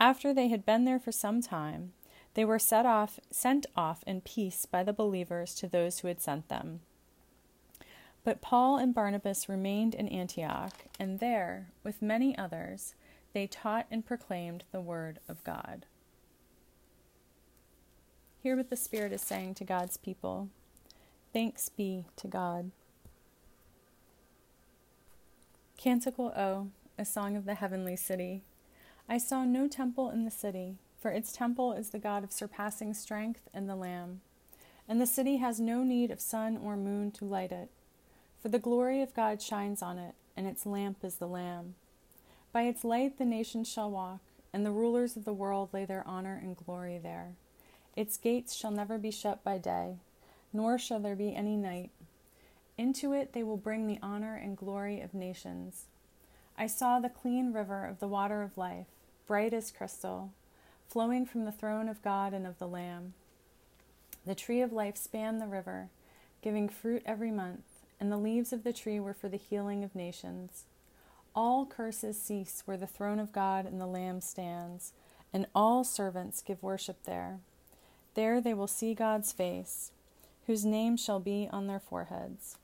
After 0.00 0.32
they 0.32 0.48
had 0.48 0.64
been 0.64 0.84
there 0.84 0.98
for 0.98 1.12
some 1.12 1.42
time, 1.42 1.92
they 2.34 2.44
were 2.44 2.58
set 2.58 2.86
off, 2.86 3.18
sent 3.30 3.66
off 3.76 4.04
in 4.06 4.20
peace 4.20 4.64
by 4.64 4.82
the 4.82 4.92
believers 4.92 5.54
to 5.56 5.66
those 5.66 5.98
who 5.98 6.08
had 6.08 6.20
sent 6.20 6.48
them. 6.48 6.80
But 8.24 8.40
Paul 8.40 8.76
and 8.76 8.94
Barnabas 8.94 9.48
remained 9.48 9.94
in 9.94 10.08
Antioch, 10.08 10.84
and 10.98 11.18
there, 11.18 11.68
with 11.82 12.02
many 12.02 12.36
others, 12.38 12.94
they 13.32 13.46
taught 13.46 13.86
and 13.90 14.04
proclaimed 14.04 14.64
the 14.70 14.80
word 14.80 15.18
of 15.28 15.42
God. 15.44 15.86
Hear 18.40 18.56
what 18.56 18.70
the 18.70 18.76
Spirit 18.76 19.12
is 19.12 19.20
saying 19.20 19.54
to 19.54 19.64
God's 19.64 19.96
people. 19.96 20.48
Thanks 21.32 21.68
be 21.68 22.04
to 22.16 22.28
God. 22.28 22.70
Canticle 25.76 26.32
O, 26.36 26.68
a 26.96 27.04
song 27.04 27.36
of 27.36 27.46
the 27.46 27.54
heavenly 27.54 27.96
city. 27.96 28.42
I 29.08 29.18
saw 29.18 29.44
no 29.44 29.66
temple 29.66 30.10
in 30.10 30.24
the 30.24 30.30
city, 30.30 30.76
for 31.00 31.10
its 31.10 31.32
temple 31.32 31.72
is 31.72 31.90
the 31.90 31.98
God 31.98 32.22
of 32.22 32.30
surpassing 32.30 32.94
strength 32.94 33.48
and 33.52 33.68
the 33.68 33.74
Lamb. 33.74 34.20
And 34.88 35.00
the 35.00 35.06
city 35.06 35.38
has 35.38 35.58
no 35.58 35.82
need 35.82 36.12
of 36.12 36.20
sun 36.20 36.56
or 36.56 36.76
moon 36.76 37.10
to 37.12 37.24
light 37.24 37.50
it, 37.50 37.70
for 38.40 38.50
the 38.50 38.60
glory 38.60 39.02
of 39.02 39.14
God 39.14 39.42
shines 39.42 39.82
on 39.82 39.98
it, 39.98 40.14
and 40.36 40.46
its 40.46 40.64
lamp 40.64 40.98
is 41.02 41.16
the 41.16 41.26
Lamb. 41.26 41.74
By 42.52 42.62
its 42.62 42.84
light 42.84 43.18
the 43.18 43.24
nations 43.24 43.68
shall 43.68 43.90
walk, 43.90 44.20
and 44.52 44.64
the 44.64 44.70
rulers 44.70 45.16
of 45.16 45.24
the 45.24 45.32
world 45.32 45.70
lay 45.72 45.84
their 45.84 46.06
honor 46.06 46.38
and 46.40 46.56
glory 46.56 46.98
there. 47.02 47.32
Its 47.98 48.16
gates 48.16 48.54
shall 48.54 48.70
never 48.70 48.96
be 48.96 49.10
shut 49.10 49.42
by 49.42 49.58
day, 49.58 49.96
nor 50.52 50.78
shall 50.78 51.00
there 51.00 51.16
be 51.16 51.34
any 51.34 51.56
night. 51.56 51.90
Into 52.76 53.12
it 53.12 53.32
they 53.32 53.42
will 53.42 53.56
bring 53.56 53.88
the 53.88 53.98
honor 54.00 54.36
and 54.36 54.56
glory 54.56 55.00
of 55.00 55.14
nations. 55.14 55.86
I 56.56 56.68
saw 56.68 57.00
the 57.00 57.08
clean 57.08 57.52
river 57.52 57.84
of 57.84 57.98
the 57.98 58.06
water 58.06 58.42
of 58.42 58.56
life, 58.56 58.86
bright 59.26 59.52
as 59.52 59.72
crystal, 59.72 60.30
flowing 60.86 61.26
from 61.26 61.44
the 61.44 61.50
throne 61.50 61.88
of 61.88 62.00
God 62.00 62.32
and 62.32 62.46
of 62.46 62.60
the 62.60 62.68
Lamb. 62.68 63.14
The 64.24 64.36
tree 64.36 64.60
of 64.60 64.72
life 64.72 64.96
spanned 64.96 65.40
the 65.40 65.48
river, 65.48 65.88
giving 66.40 66.68
fruit 66.68 67.02
every 67.04 67.32
month, 67.32 67.64
and 67.98 68.12
the 68.12 68.16
leaves 68.16 68.52
of 68.52 68.62
the 68.62 68.72
tree 68.72 69.00
were 69.00 69.12
for 69.12 69.28
the 69.28 69.36
healing 69.36 69.82
of 69.82 69.96
nations. 69.96 70.66
All 71.34 71.66
curses 71.66 72.22
cease 72.22 72.62
where 72.64 72.76
the 72.76 72.86
throne 72.86 73.18
of 73.18 73.32
God 73.32 73.66
and 73.66 73.80
the 73.80 73.86
Lamb 73.86 74.20
stands, 74.20 74.92
and 75.32 75.48
all 75.52 75.82
servants 75.82 76.42
give 76.42 76.62
worship 76.62 77.02
there. 77.02 77.40
There 78.14 78.40
they 78.40 78.54
will 78.54 78.66
see 78.66 78.94
God's 78.94 79.32
face, 79.32 79.92
whose 80.46 80.64
name 80.64 80.96
shall 80.96 81.20
be 81.20 81.48
on 81.52 81.66
their 81.66 81.80
foreheads. 81.80 82.56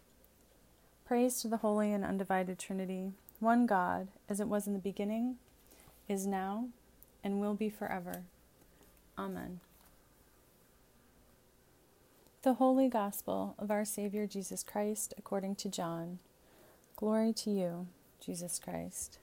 Praise 1.04 1.42
to 1.42 1.48
the 1.48 1.58
Holy 1.58 1.92
and 1.92 2.04
Undivided 2.04 2.58
Trinity, 2.58 3.12
one 3.38 3.66
God, 3.66 4.08
as 4.28 4.40
it 4.40 4.48
was 4.48 4.66
in 4.66 4.72
the 4.72 4.78
beginning, 4.78 5.36
is 6.08 6.26
now, 6.26 6.68
and 7.22 7.40
will 7.40 7.54
be 7.54 7.68
forever. 7.68 8.22
Amen. 9.18 9.60
The 12.42 12.54
Holy 12.54 12.88
Gospel 12.88 13.54
of 13.58 13.70
our 13.70 13.84
Savior 13.84 14.26
Jesus 14.26 14.62
Christ 14.62 15.14
according 15.16 15.56
to 15.56 15.68
John. 15.68 16.18
Glory 16.96 17.32
to 17.34 17.50
you, 17.50 17.86
Jesus 18.20 18.58
Christ. 18.58 19.18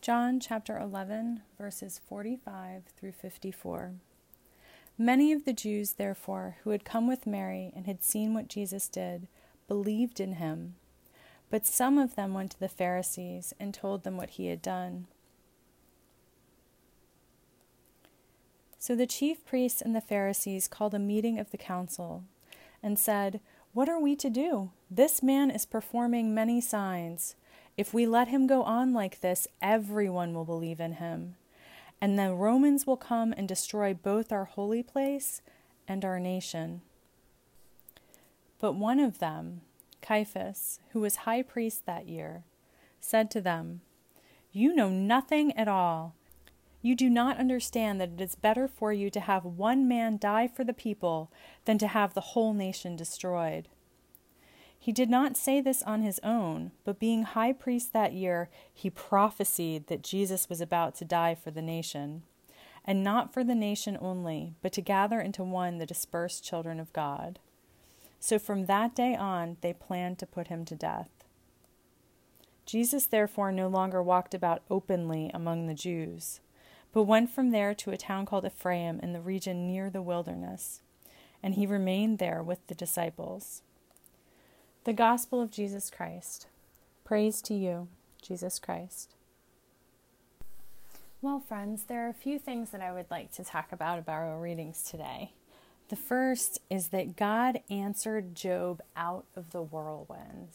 John 0.00 0.40
chapter 0.40 0.76
11, 0.78 1.42
verses 1.56 2.00
45 2.08 2.82
through 2.98 3.12
54. 3.12 3.92
Many 5.02 5.32
of 5.32 5.44
the 5.44 5.52
Jews, 5.52 5.94
therefore, 5.94 6.58
who 6.62 6.70
had 6.70 6.84
come 6.84 7.08
with 7.08 7.26
Mary 7.26 7.72
and 7.74 7.86
had 7.86 8.04
seen 8.04 8.34
what 8.34 8.46
Jesus 8.46 8.86
did, 8.86 9.26
believed 9.66 10.20
in 10.20 10.34
him. 10.34 10.76
But 11.50 11.66
some 11.66 11.98
of 11.98 12.14
them 12.14 12.34
went 12.34 12.52
to 12.52 12.60
the 12.60 12.68
Pharisees 12.68 13.52
and 13.58 13.74
told 13.74 14.04
them 14.04 14.16
what 14.16 14.30
he 14.30 14.46
had 14.46 14.62
done. 14.62 15.08
So 18.78 18.94
the 18.94 19.08
chief 19.08 19.44
priests 19.44 19.82
and 19.82 19.92
the 19.92 20.00
Pharisees 20.00 20.68
called 20.68 20.94
a 20.94 21.00
meeting 21.00 21.36
of 21.36 21.50
the 21.50 21.58
council 21.58 22.22
and 22.80 22.96
said, 22.96 23.40
What 23.72 23.88
are 23.88 23.98
we 23.98 24.14
to 24.14 24.30
do? 24.30 24.70
This 24.88 25.20
man 25.20 25.50
is 25.50 25.66
performing 25.66 26.32
many 26.32 26.60
signs. 26.60 27.34
If 27.76 27.92
we 27.92 28.06
let 28.06 28.28
him 28.28 28.46
go 28.46 28.62
on 28.62 28.92
like 28.92 29.20
this, 29.20 29.48
everyone 29.60 30.32
will 30.32 30.44
believe 30.44 30.78
in 30.78 30.92
him 30.92 31.34
and 32.02 32.18
the 32.18 32.34
Romans 32.34 32.84
will 32.84 32.96
come 32.96 33.32
and 33.36 33.46
destroy 33.46 33.94
both 33.94 34.32
our 34.32 34.44
holy 34.44 34.82
place 34.82 35.40
and 35.86 36.04
our 36.04 36.18
nation. 36.18 36.82
But 38.58 38.72
one 38.72 38.98
of 38.98 39.20
them, 39.20 39.60
Caiaphas, 40.00 40.80
who 40.90 41.00
was 41.00 41.16
high 41.16 41.42
priest 41.42 41.86
that 41.86 42.08
year, 42.08 42.42
said 43.00 43.30
to 43.30 43.40
them, 43.40 43.82
You 44.50 44.74
know 44.74 44.88
nothing 44.88 45.56
at 45.56 45.68
all. 45.68 46.16
You 46.80 46.96
do 46.96 47.08
not 47.08 47.36
understand 47.36 48.00
that 48.00 48.14
it 48.14 48.20
is 48.20 48.34
better 48.34 48.66
for 48.66 48.92
you 48.92 49.08
to 49.10 49.20
have 49.20 49.44
one 49.44 49.86
man 49.86 50.18
die 50.18 50.48
for 50.48 50.64
the 50.64 50.72
people 50.72 51.30
than 51.66 51.78
to 51.78 51.86
have 51.86 52.14
the 52.14 52.20
whole 52.20 52.52
nation 52.52 52.96
destroyed. 52.96 53.68
He 54.82 54.90
did 54.90 55.08
not 55.08 55.36
say 55.36 55.60
this 55.60 55.80
on 55.84 56.02
his 56.02 56.18
own, 56.24 56.72
but 56.82 56.98
being 56.98 57.22
high 57.22 57.52
priest 57.52 57.92
that 57.92 58.14
year, 58.14 58.50
he 58.74 58.90
prophesied 58.90 59.86
that 59.86 60.02
Jesus 60.02 60.48
was 60.48 60.60
about 60.60 60.96
to 60.96 61.04
die 61.04 61.36
for 61.36 61.52
the 61.52 61.62
nation, 61.62 62.24
and 62.84 63.04
not 63.04 63.32
for 63.32 63.44
the 63.44 63.54
nation 63.54 63.96
only, 64.00 64.54
but 64.60 64.72
to 64.72 64.80
gather 64.80 65.20
into 65.20 65.44
one 65.44 65.78
the 65.78 65.86
dispersed 65.86 66.42
children 66.42 66.80
of 66.80 66.92
God. 66.92 67.38
So 68.18 68.40
from 68.40 68.66
that 68.66 68.96
day 68.96 69.14
on, 69.14 69.56
they 69.60 69.72
planned 69.72 70.18
to 70.18 70.26
put 70.26 70.48
him 70.48 70.64
to 70.64 70.74
death. 70.74 71.10
Jesus 72.66 73.06
therefore 73.06 73.52
no 73.52 73.68
longer 73.68 74.02
walked 74.02 74.34
about 74.34 74.62
openly 74.68 75.30
among 75.32 75.68
the 75.68 75.74
Jews, 75.74 76.40
but 76.92 77.04
went 77.04 77.30
from 77.30 77.52
there 77.52 77.72
to 77.72 77.92
a 77.92 77.96
town 77.96 78.26
called 78.26 78.44
Ephraim 78.44 78.98
in 78.98 79.12
the 79.12 79.20
region 79.20 79.64
near 79.64 79.90
the 79.90 80.02
wilderness, 80.02 80.82
and 81.40 81.54
he 81.54 81.66
remained 81.66 82.18
there 82.18 82.42
with 82.42 82.66
the 82.66 82.74
disciples. 82.74 83.62
The 84.84 84.92
Gospel 84.92 85.40
of 85.40 85.52
Jesus 85.52 85.90
Christ. 85.90 86.48
Praise 87.04 87.40
to 87.42 87.54
you, 87.54 87.86
Jesus 88.20 88.58
Christ. 88.58 89.14
Well, 91.20 91.38
friends, 91.38 91.84
there 91.84 92.04
are 92.04 92.10
a 92.10 92.14
few 92.14 92.36
things 92.36 92.70
that 92.70 92.80
I 92.80 92.92
would 92.92 93.08
like 93.08 93.30
to 93.34 93.44
talk 93.44 93.70
about 93.70 94.00
about 94.00 94.24
our 94.24 94.40
readings 94.40 94.82
today. 94.82 95.34
The 95.88 95.94
first 95.94 96.58
is 96.68 96.88
that 96.88 97.14
God 97.14 97.60
answered 97.70 98.34
Job 98.34 98.82
out 98.96 99.24
of 99.36 99.52
the 99.52 99.62
whirlwind. 99.62 100.48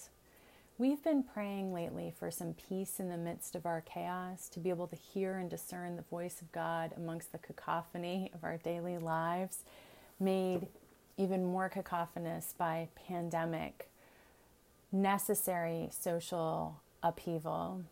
We've 0.77 1.01
been 1.01 1.24
praying 1.24 1.74
lately 1.74 2.13
for 2.19 2.29
some 2.29 2.53
peace 2.53 3.00
in 3.00 3.07
the 3.07 3.15
midst 3.15 3.55
of 3.55 3.65
our 3.65 3.79
chaos, 3.79 4.50
to 4.50 4.60
be 4.60 4.69
able 4.69 4.88
to 4.88 4.98
hear 4.98 5.38
and 5.38 5.50
discern 5.50 5.96
the 5.96 6.01
voice 6.01 6.41
of 6.41 6.51
God 6.51 6.91
amongst 6.98 7.31
the 7.31 7.38
cacophony 7.38 8.29
of 8.34 8.43
our 8.43 8.57
daily 8.57 8.98
lives, 8.98 9.60
made 10.19 10.67
even 11.15 11.46
more 11.46 11.69
cacophonous 11.69 12.53
by 12.57 12.89
pandemic 13.07 13.89
necessary 15.01 15.89
social 15.92 16.82
upheaval 17.04 17.84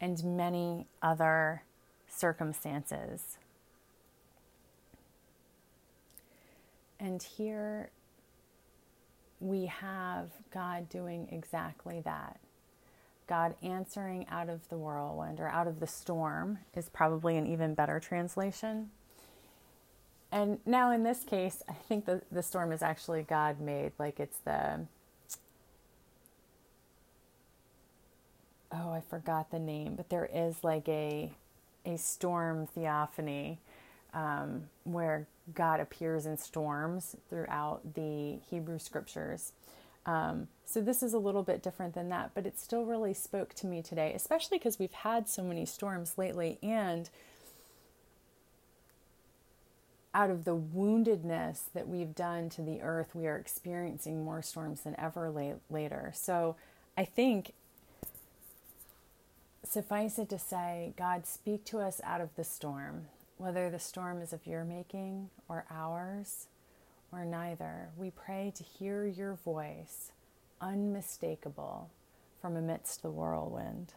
and 0.00 0.22
many 0.24 0.86
other 1.02 1.62
circumstances. 2.08 3.38
And 7.00 7.22
here 7.22 7.90
we 9.40 9.66
have 9.66 10.30
God 10.52 10.88
doing 10.88 11.28
exactly 11.30 12.00
that. 12.02 12.40
God 13.26 13.54
answering 13.62 14.26
out 14.28 14.48
of 14.48 14.68
the 14.68 14.76
whirlwind 14.76 15.40
or 15.40 15.48
out 15.48 15.66
of 15.66 15.80
the 15.80 15.86
storm 15.86 16.58
is 16.74 16.88
probably 16.88 17.36
an 17.36 17.46
even 17.46 17.74
better 17.74 17.98
translation. 17.98 18.90
And 20.34 20.58
now 20.66 20.90
in 20.90 21.04
this 21.04 21.22
case, 21.22 21.62
I 21.68 21.74
think 21.74 22.06
the, 22.06 22.20
the 22.32 22.42
storm 22.42 22.72
is 22.72 22.82
actually 22.82 23.22
God 23.22 23.60
made. 23.60 23.92
Like 24.00 24.18
it's 24.18 24.38
the. 24.38 24.80
Oh, 28.72 28.90
I 28.90 29.00
forgot 29.00 29.52
the 29.52 29.60
name, 29.60 29.94
but 29.94 30.10
there 30.10 30.28
is 30.34 30.64
like 30.64 30.88
a 30.88 31.32
a 31.86 31.96
storm 31.96 32.66
theophany 32.66 33.58
um, 34.12 34.64
where 34.82 35.28
God 35.54 35.78
appears 35.78 36.26
in 36.26 36.36
storms 36.36 37.14
throughout 37.30 37.94
the 37.94 38.38
Hebrew 38.50 38.80
scriptures. 38.80 39.52
Um, 40.04 40.48
so 40.64 40.80
this 40.80 41.02
is 41.02 41.14
a 41.14 41.18
little 41.18 41.44
bit 41.44 41.62
different 41.62 41.94
than 41.94 42.08
that, 42.08 42.32
but 42.34 42.44
it 42.44 42.58
still 42.58 42.84
really 42.84 43.14
spoke 43.14 43.54
to 43.54 43.66
me 43.66 43.82
today, 43.82 44.12
especially 44.14 44.58
because 44.58 44.80
we've 44.80 44.92
had 44.92 45.28
so 45.28 45.44
many 45.44 45.64
storms 45.64 46.14
lately 46.18 46.58
and 46.62 47.08
out 50.14 50.30
of 50.30 50.44
the 50.44 50.56
woundedness 50.56 51.62
that 51.74 51.88
we've 51.88 52.14
done 52.14 52.48
to 52.50 52.62
the 52.62 52.80
earth, 52.80 53.14
we 53.14 53.26
are 53.26 53.36
experiencing 53.36 54.24
more 54.24 54.42
storms 54.42 54.82
than 54.82 54.98
ever 54.98 55.28
la- 55.28 55.54
later. 55.68 56.12
So 56.14 56.56
I 56.96 57.04
think, 57.04 57.52
suffice 59.64 60.18
it 60.18 60.28
to 60.30 60.38
say, 60.38 60.94
God, 60.96 61.26
speak 61.26 61.64
to 61.66 61.80
us 61.80 62.00
out 62.04 62.20
of 62.20 62.34
the 62.36 62.44
storm, 62.44 63.06
whether 63.38 63.68
the 63.70 63.80
storm 63.80 64.22
is 64.22 64.32
of 64.32 64.46
your 64.46 64.64
making 64.64 65.30
or 65.48 65.64
ours 65.70 66.46
or 67.10 67.24
neither. 67.24 67.88
We 67.96 68.10
pray 68.10 68.52
to 68.56 68.62
hear 68.62 69.04
your 69.04 69.34
voice, 69.34 70.12
unmistakable, 70.60 71.90
from 72.40 72.56
amidst 72.56 73.02
the 73.02 73.10
whirlwind 73.10 73.94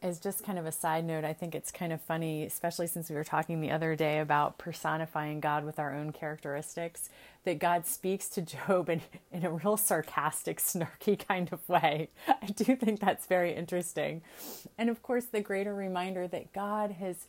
as 0.00 0.20
just 0.20 0.44
kind 0.44 0.58
of 0.58 0.66
a 0.66 0.72
side 0.72 1.04
note, 1.04 1.24
I 1.24 1.32
think 1.32 1.54
it's 1.54 1.72
kind 1.72 1.92
of 1.92 2.00
funny, 2.00 2.44
especially 2.44 2.86
since 2.86 3.10
we 3.10 3.16
were 3.16 3.24
talking 3.24 3.60
the 3.60 3.72
other 3.72 3.96
day 3.96 4.20
about 4.20 4.56
personifying 4.56 5.40
God 5.40 5.64
with 5.64 5.78
our 5.78 5.92
own 5.92 6.12
characteristics, 6.12 7.10
that 7.44 7.58
God 7.58 7.84
speaks 7.84 8.28
to 8.30 8.42
Job 8.68 8.88
in, 8.88 9.02
in 9.32 9.44
a 9.44 9.50
real 9.50 9.76
sarcastic, 9.76 10.58
snarky 10.58 11.18
kind 11.18 11.52
of 11.52 11.68
way. 11.68 12.10
I 12.28 12.46
do 12.46 12.76
think 12.76 13.00
that's 13.00 13.26
very 13.26 13.54
interesting. 13.54 14.22
And 14.76 14.88
of 14.88 15.02
course, 15.02 15.24
the 15.24 15.40
greater 15.40 15.74
reminder 15.74 16.28
that 16.28 16.52
God 16.52 16.92
has 16.92 17.26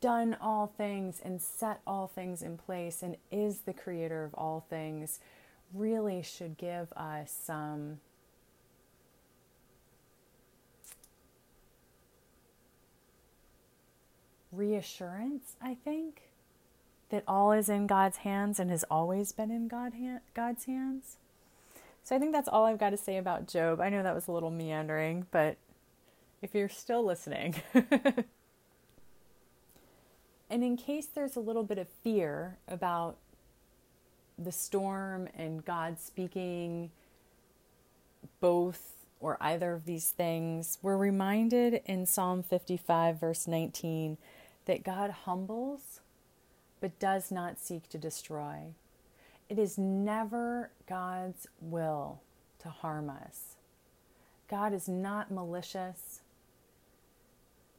done 0.00 0.36
all 0.40 0.66
things 0.66 1.20
and 1.24 1.40
set 1.40 1.80
all 1.86 2.06
things 2.06 2.42
in 2.42 2.58
place 2.58 3.02
and 3.02 3.16
is 3.32 3.60
the 3.60 3.72
creator 3.72 4.22
of 4.22 4.34
all 4.34 4.64
things 4.68 5.18
really 5.72 6.22
should 6.22 6.56
give 6.58 6.92
us 6.92 7.36
some 7.44 7.98
reassurance, 14.56 15.56
I 15.60 15.74
think, 15.74 16.22
that 17.10 17.24
all 17.28 17.52
is 17.52 17.68
in 17.68 17.86
God's 17.86 18.18
hands 18.18 18.58
and 18.58 18.70
has 18.70 18.84
always 18.90 19.32
been 19.32 19.50
in 19.50 19.68
God 19.68 19.92
God's 20.34 20.64
hands. 20.64 21.16
So 22.02 22.14
I 22.14 22.18
think 22.18 22.32
that's 22.32 22.48
all 22.48 22.64
I've 22.64 22.78
got 22.78 22.90
to 22.90 22.96
say 22.96 23.16
about 23.16 23.46
Job. 23.46 23.80
I 23.80 23.88
know 23.88 24.02
that 24.02 24.14
was 24.14 24.28
a 24.28 24.32
little 24.32 24.50
meandering, 24.50 25.26
but 25.30 25.56
if 26.42 26.54
you're 26.54 26.68
still 26.68 27.02
listening, 27.04 27.54
and 30.50 30.62
in 30.62 30.76
case 30.76 31.06
there's 31.06 31.36
a 31.36 31.40
little 31.40 31.62
bit 31.62 31.78
of 31.78 31.88
fear 32.02 32.58
about 32.68 33.16
the 34.38 34.52
storm 34.52 35.28
and 35.34 35.64
God 35.64 35.98
speaking 35.98 36.90
both 38.40 38.92
or 39.20 39.38
either 39.40 39.72
of 39.72 39.86
these 39.86 40.10
things, 40.10 40.76
we're 40.82 40.98
reminded 40.98 41.80
in 41.86 42.04
Psalm 42.04 42.42
55, 42.42 43.18
verse 43.18 43.46
19 43.46 44.18
that 44.66 44.84
God 44.84 45.10
humbles 45.10 46.00
but 46.80 46.98
does 46.98 47.30
not 47.30 47.58
seek 47.58 47.88
to 47.88 47.98
destroy. 47.98 48.74
It 49.48 49.58
is 49.58 49.78
never 49.78 50.70
God's 50.88 51.46
will 51.60 52.20
to 52.60 52.68
harm 52.68 53.10
us. 53.10 53.56
God 54.48 54.72
is 54.72 54.88
not 54.88 55.30
malicious. 55.30 56.20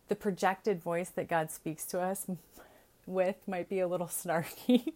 The 0.08 0.16
projected 0.16 0.82
voice 0.82 1.10
that 1.10 1.28
God 1.28 1.52
speaks 1.52 1.86
to 1.88 2.00
us 2.02 2.28
with 3.06 3.36
might 3.48 3.70
be 3.70 3.80
a 3.80 3.88
little 3.88 4.08
snarky, 4.08 4.94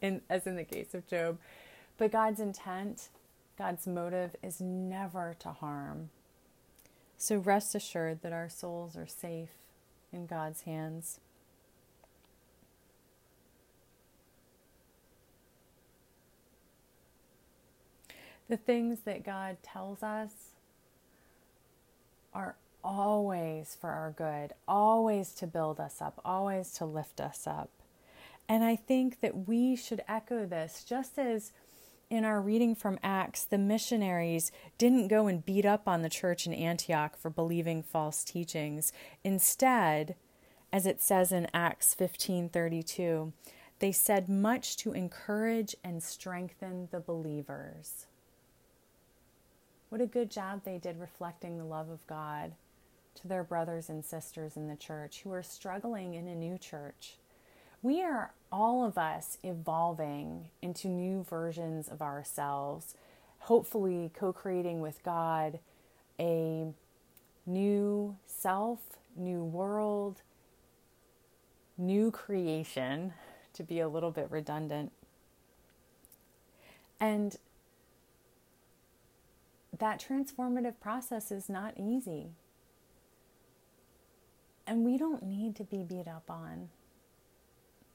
in, 0.00 0.22
as 0.28 0.46
in 0.46 0.56
the 0.56 0.64
case 0.64 0.94
of 0.94 1.06
Job, 1.06 1.38
but 1.98 2.12
God's 2.12 2.40
intent, 2.40 3.08
God's 3.58 3.86
motive 3.86 4.34
is 4.42 4.60
never 4.60 5.36
to 5.40 5.50
harm. 5.50 6.10
So 7.18 7.36
rest 7.36 7.74
assured 7.74 8.22
that 8.22 8.32
our 8.32 8.48
souls 8.48 8.96
are 8.96 9.06
safe 9.06 9.50
in 10.12 10.26
God's 10.26 10.62
hands. 10.62 11.20
The 18.48 18.56
things 18.56 19.00
that 19.04 19.24
God 19.24 19.56
tells 19.62 20.02
us 20.02 20.32
are 22.34 22.56
always 22.84 23.76
for 23.80 23.90
our 23.90 24.10
good, 24.10 24.52
always 24.66 25.32
to 25.34 25.46
build 25.46 25.80
us 25.80 26.02
up, 26.02 26.20
always 26.24 26.72
to 26.72 26.84
lift 26.84 27.20
us 27.20 27.46
up. 27.46 27.70
And 28.48 28.64
I 28.64 28.76
think 28.76 29.20
that 29.20 29.48
we 29.48 29.76
should 29.76 30.02
echo 30.08 30.44
this 30.44 30.84
just 30.86 31.18
as 31.18 31.52
in 32.12 32.26
our 32.26 32.42
reading 32.42 32.74
from 32.74 32.98
Acts, 33.02 33.42
the 33.42 33.56
missionaries 33.56 34.52
didn't 34.76 35.08
go 35.08 35.28
and 35.28 35.46
beat 35.46 35.64
up 35.64 35.88
on 35.88 36.02
the 36.02 36.10
church 36.10 36.46
in 36.46 36.52
Antioch 36.52 37.16
for 37.16 37.30
believing 37.30 37.82
false 37.82 38.22
teachings. 38.22 38.92
Instead, 39.24 40.14
as 40.70 40.84
it 40.84 41.00
says 41.00 41.32
in 41.32 41.48
Acts 41.54 41.94
15:32, 41.94 43.32
they 43.78 43.92
said 43.92 44.28
much 44.28 44.76
to 44.76 44.92
encourage 44.92 45.74
and 45.82 46.02
strengthen 46.02 46.86
the 46.90 47.00
believers. 47.00 48.06
What 49.88 50.02
a 50.02 50.06
good 50.06 50.30
job 50.30 50.64
they 50.64 50.76
did 50.76 51.00
reflecting 51.00 51.56
the 51.56 51.64
love 51.64 51.88
of 51.88 52.06
God 52.06 52.56
to 53.14 53.26
their 53.26 53.42
brothers 53.42 53.88
and 53.88 54.04
sisters 54.04 54.54
in 54.54 54.68
the 54.68 54.76
church 54.76 55.22
who 55.22 55.32
are 55.32 55.42
struggling 55.42 56.12
in 56.12 56.28
a 56.28 56.34
new 56.34 56.58
church. 56.58 57.16
We 57.82 58.00
are 58.00 58.32
all 58.52 58.84
of 58.84 58.96
us 58.96 59.38
evolving 59.42 60.50
into 60.62 60.86
new 60.86 61.24
versions 61.24 61.88
of 61.88 62.00
ourselves, 62.00 62.94
hopefully 63.40 64.12
co 64.14 64.32
creating 64.32 64.80
with 64.80 65.02
God 65.02 65.58
a 66.18 66.68
new 67.44 68.16
self, 68.24 68.78
new 69.16 69.42
world, 69.42 70.22
new 71.76 72.12
creation, 72.12 73.14
to 73.54 73.64
be 73.64 73.80
a 73.80 73.88
little 73.88 74.12
bit 74.12 74.28
redundant. 74.30 74.92
And 77.00 77.36
that 79.76 80.00
transformative 80.00 80.78
process 80.80 81.32
is 81.32 81.48
not 81.48 81.74
easy. 81.76 82.28
And 84.68 84.84
we 84.84 84.96
don't 84.96 85.24
need 85.24 85.56
to 85.56 85.64
be 85.64 85.82
beat 85.82 86.06
up 86.06 86.30
on. 86.30 86.68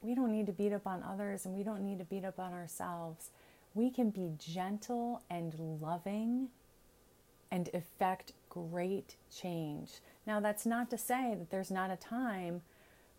We 0.02 0.14
don't 0.14 0.32
need 0.32 0.46
to 0.46 0.52
beat 0.52 0.72
up 0.72 0.86
on 0.86 1.02
others 1.02 1.44
and 1.44 1.54
we 1.54 1.62
don't 1.62 1.84
need 1.84 1.98
to 1.98 2.04
beat 2.04 2.24
up 2.24 2.38
on 2.38 2.52
ourselves. 2.52 3.30
We 3.74 3.90
can 3.90 4.10
be 4.10 4.32
gentle 4.38 5.22
and 5.28 5.78
loving 5.80 6.48
and 7.50 7.68
effect 7.74 8.32
great 8.48 9.16
change. 9.34 10.00
Now, 10.26 10.40
that's 10.40 10.66
not 10.66 10.90
to 10.90 10.98
say 10.98 11.34
that 11.38 11.50
there's 11.50 11.70
not 11.70 11.90
a 11.90 11.96
time 11.96 12.62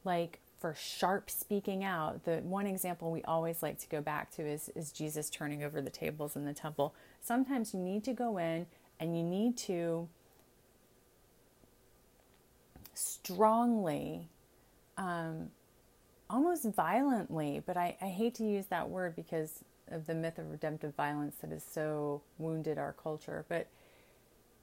like 0.05 0.39
for 0.59 0.75
sharp 0.75 1.29
speaking 1.29 1.83
out. 1.83 2.25
The 2.25 2.37
one 2.37 2.67
example 2.67 3.11
we 3.11 3.23
always 3.23 3.63
like 3.63 3.79
to 3.79 3.87
go 3.87 4.01
back 4.01 4.31
to 4.31 4.45
is, 4.45 4.69
is 4.75 4.91
Jesus 4.91 5.29
turning 5.29 5.63
over 5.63 5.81
the 5.81 5.89
tables 5.89 6.35
in 6.35 6.45
the 6.45 6.53
temple. 6.53 6.93
Sometimes 7.21 7.73
you 7.73 7.79
need 7.79 8.03
to 8.05 8.13
go 8.13 8.37
in 8.37 8.65
and 8.99 9.17
you 9.17 9.23
need 9.23 9.57
to 9.57 10.07
strongly, 12.93 14.27
um, 14.97 15.49
almost 16.29 16.65
violently, 16.65 17.61
but 17.65 17.77
I, 17.77 17.97
I 18.01 18.07
hate 18.07 18.35
to 18.35 18.43
use 18.45 18.67
that 18.67 18.89
word 18.89 19.15
because 19.15 19.63
of 19.89 20.07
the 20.07 20.13
myth 20.13 20.37
of 20.37 20.51
redemptive 20.51 20.95
violence 20.95 21.35
that 21.41 21.51
has 21.51 21.63
so 21.63 22.21
wounded 22.37 22.77
our 22.77 22.93
culture. 22.93 23.45
But 23.49 23.67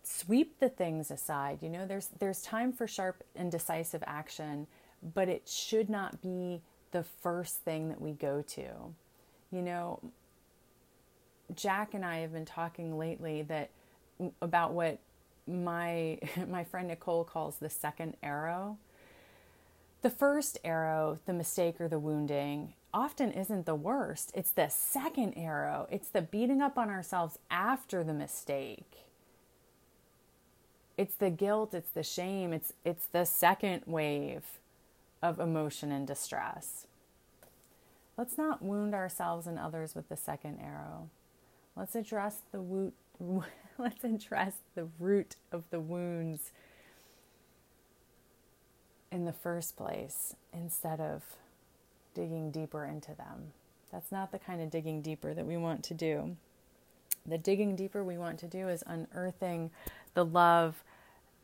sweep 0.02 0.61
the 0.61 0.68
things 0.68 1.11
aside. 1.11 1.59
You 1.62 1.68
know, 1.68 1.87
there's 1.87 2.09
there's 2.18 2.42
time 2.42 2.72
for 2.72 2.87
sharp 2.87 3.24
and 3.35 3.50
decisive 3.50 4.02
action, 4.07 4.66
but 5.14 5.29
it 5.29 5.48
should 5.48 5.90
not 5.90 6.22
be 6.22 6.62
the 6.92 7.02
first 7.02 7.57
thing 7.64 7.88
that 7.88 8.00
we 8.00 8.12
go 8.12 8.42
to. 8.42 8.68
You 9.50 9.62
know, 9.62 10.00
Jack 11.55 11.94
and 11.94 12.05
I 12.05 12.18
have 12.18 12.33
been 12.33 12.44
talking 12.44 12.98
lately 12.98 13.42
that 13.42 13.70
about 14.40 14.72
what 14.72 14.98
my 15.46 16.18
my 16.48 16.64
friend 16.64 16.88
Nicole 16.88 17.24
calls 17.24 17.57
the 17.57 17.70
second 17.70 18.16
arrow. 18.22 18.79
The 20.07 20.11
first 20.11 20.59
arrow, 20.62 21.19
the 21.27 21.33
mistake 21.33 21.81
or 21.81 21.88
the 21.88 21.99
wounding, 21.99 22.75
often 22.95 23.33
isn't 23.33 23.66
the 23.66 23.75
worst. 23.75 24.31
It's 24.37 24.53
the 24.53 24.69
second 24.69 25.35
arrow. 25.35 25.88
It's 25.90 26.07
the 26.07 26.23
beating 26.23 26.62
up 26.62 26.79
on 26.79 26.90
ourselves 26.90 27.40
after 27.51 28.05
the 28.05 28.14
mistake 28.14 29.07
it's 30.97 31.16
the 31.16 31.31
guilt, 31.31 31.75
it's 31.75 31.90
the 31.90 32.05
shame, 32.05 32.53
it's 32.53 32.73
it's 32.85 33.07
the 33.07 33.25
second 33.25 33.83
wave 33.85 34.45
of 35.21 35.40
emotion 35.40 35.90
and 35.90 36.07
distress. 36.07 36.87
Let's 38.16 38.38
not 38.38 38.62
wound 38.62 38.95
ourselves 38.95 39.49
and 39.49 39.59
others 39.59 39.97
with 39.97 40.09
the 40.09 40.16
second 40.16 40.61
arrow. 40.61 41.11
Let's 41.75 41.97
address 41.97 42.42
the 42.53 42.61
woot, 42.61 42.95
let's 43.77 44.05
address 44.05 44.55
the 44.77 44.87
root 45.01 45.35
of 45.51 45.64
the 45.71 45.81
wounds 45.81 46.53
in 49.16 49.24
the 49.24 49.33
first 49.33 49.76
place 49.76 50.37
instead 50.52 51.00
of 51.00 51.22
digging 52.14 52.50
deeper 52.50 52.85
into 52.85 53.14
them. 53.14 53.52
That's 53.90 54.12
not 54.12 54.31
the 54.31 54.38
kind 54.38 54.61
of 54.61 54.70
digging 54.70 55.00
deeper 55.00 55.33
that 55.33 55.46
we 55.46 55.57
want 55.57 55.83
to 55.85 55.94
do. 55.94 56.37
The 57.24 57.38
digging 57.38 57.74
deeper 57.74 58.05
we 58.05 58.18
want 58.18 58.38
to 58.40 58.46
do 58.46 58.68
is 58.68 58.85
unearthing 58.87 59.70
the 60.12 60.24
love 60.24 60.85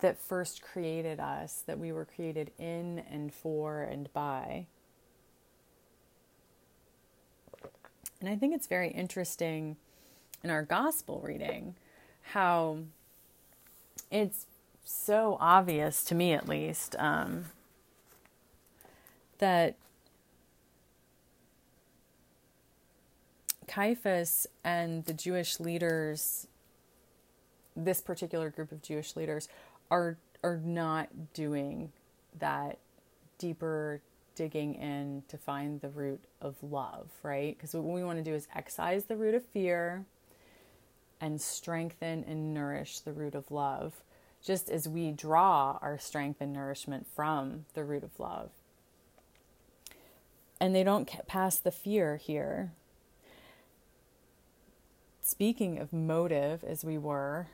that 0.00 0.20
first 0.20 0.60
created 0.60 1.18
us, 1.18 1.62
that 1.66 1.78
we 1.78 1.92
were 1.92 2.04
created 2.04 2.50
in 2.58 3.02
and 3.10 3.32
for 3.32 3.82
and 3.82 4.12
by. 4.12 4.66
And 8.20 8.28
I 8.28 8.36
think 8.36 8.54
it's 8.54 8.66
very 8.66 8.90
interesting 8.90 9.76
in 10.44 10.50
our 10.50 10.62
gospel 10.62 11.22
reading 11.24 11.74
how 12.32 12.80
it's 14.10 14.46
so 14.84 15.38
obvious 15.40 16.04
to 16.04 16.14
me, 16.14 16.34
at 16.34 16.46
least, 16.46 16.94
um, 16.98 17.46
that 19.42 19.74
Caiaphas 23.66 24.46
and 24.62 25.04
the 25.04 25.12
Jewish 25.12 25.58
leaders, 25.58 26.46
this 27.74 28.00
particular 28.00 28.50
group 28.50 28.70
of 28.70 28.82
Jewish 28.82 29.16
leaders, 29.16 29.48
are 29.90 30.16
are 30.44 30.60
not 30.64 31.08
doing 31.34 31.90
that 32.38 32.78
deeper 33.38 34.00
digging 34.36 34.76
in 34.76 35.24
to 35.26 35.36
find 35.36 35.80
the 35.80 35.88
root 35.88 36.22
of 36.40 36.54
love, 36.62 37.08
right? 37.24 37.56
Because 37.56 37.74
what 37.74 37.82
we 37.82 38.04
want 38.04 38.18
to 38.18 38.24
do 38.24 38.34
is 38.34 38.46
excise 38.54 39.06
the 39.06 39.16
root 39.16 39.34
of 39.34 39.44
fear 39.46 40.04
and 41.20 41.40
strengthen 41.40 42.22
and 42.28 42.54
nourish 42.54 43.00
the 43.00 43.12
root 43.12 43.34
of 43.34 43.50
love, 43.50 44.04
just 44.40 44.70
as 44.70 44.88
we 44.88 45.10
draw 45.10 45.78
our 45.82 45.98
strength 45.98 46.40
and 46.40 46.52
nourishment 46.52 47.08
from 47.12 47.64
the 47.74 47.82
root 47.82 48.04
of 48.04 48.20
love. 48.20 48.50
And 50.62 50.76
they 50.76 50.84
don't 50.84 51.10
past 51.26 51.64
the 51.64 51.72
fear 51.72 52.18
here. 52.18 52.70
Speaking 55.20 55.80
of 55.80 55.92
motive, 55.92 56.62
as 56.62 56.84
we 56.84 56.96
were, 56.96 57.48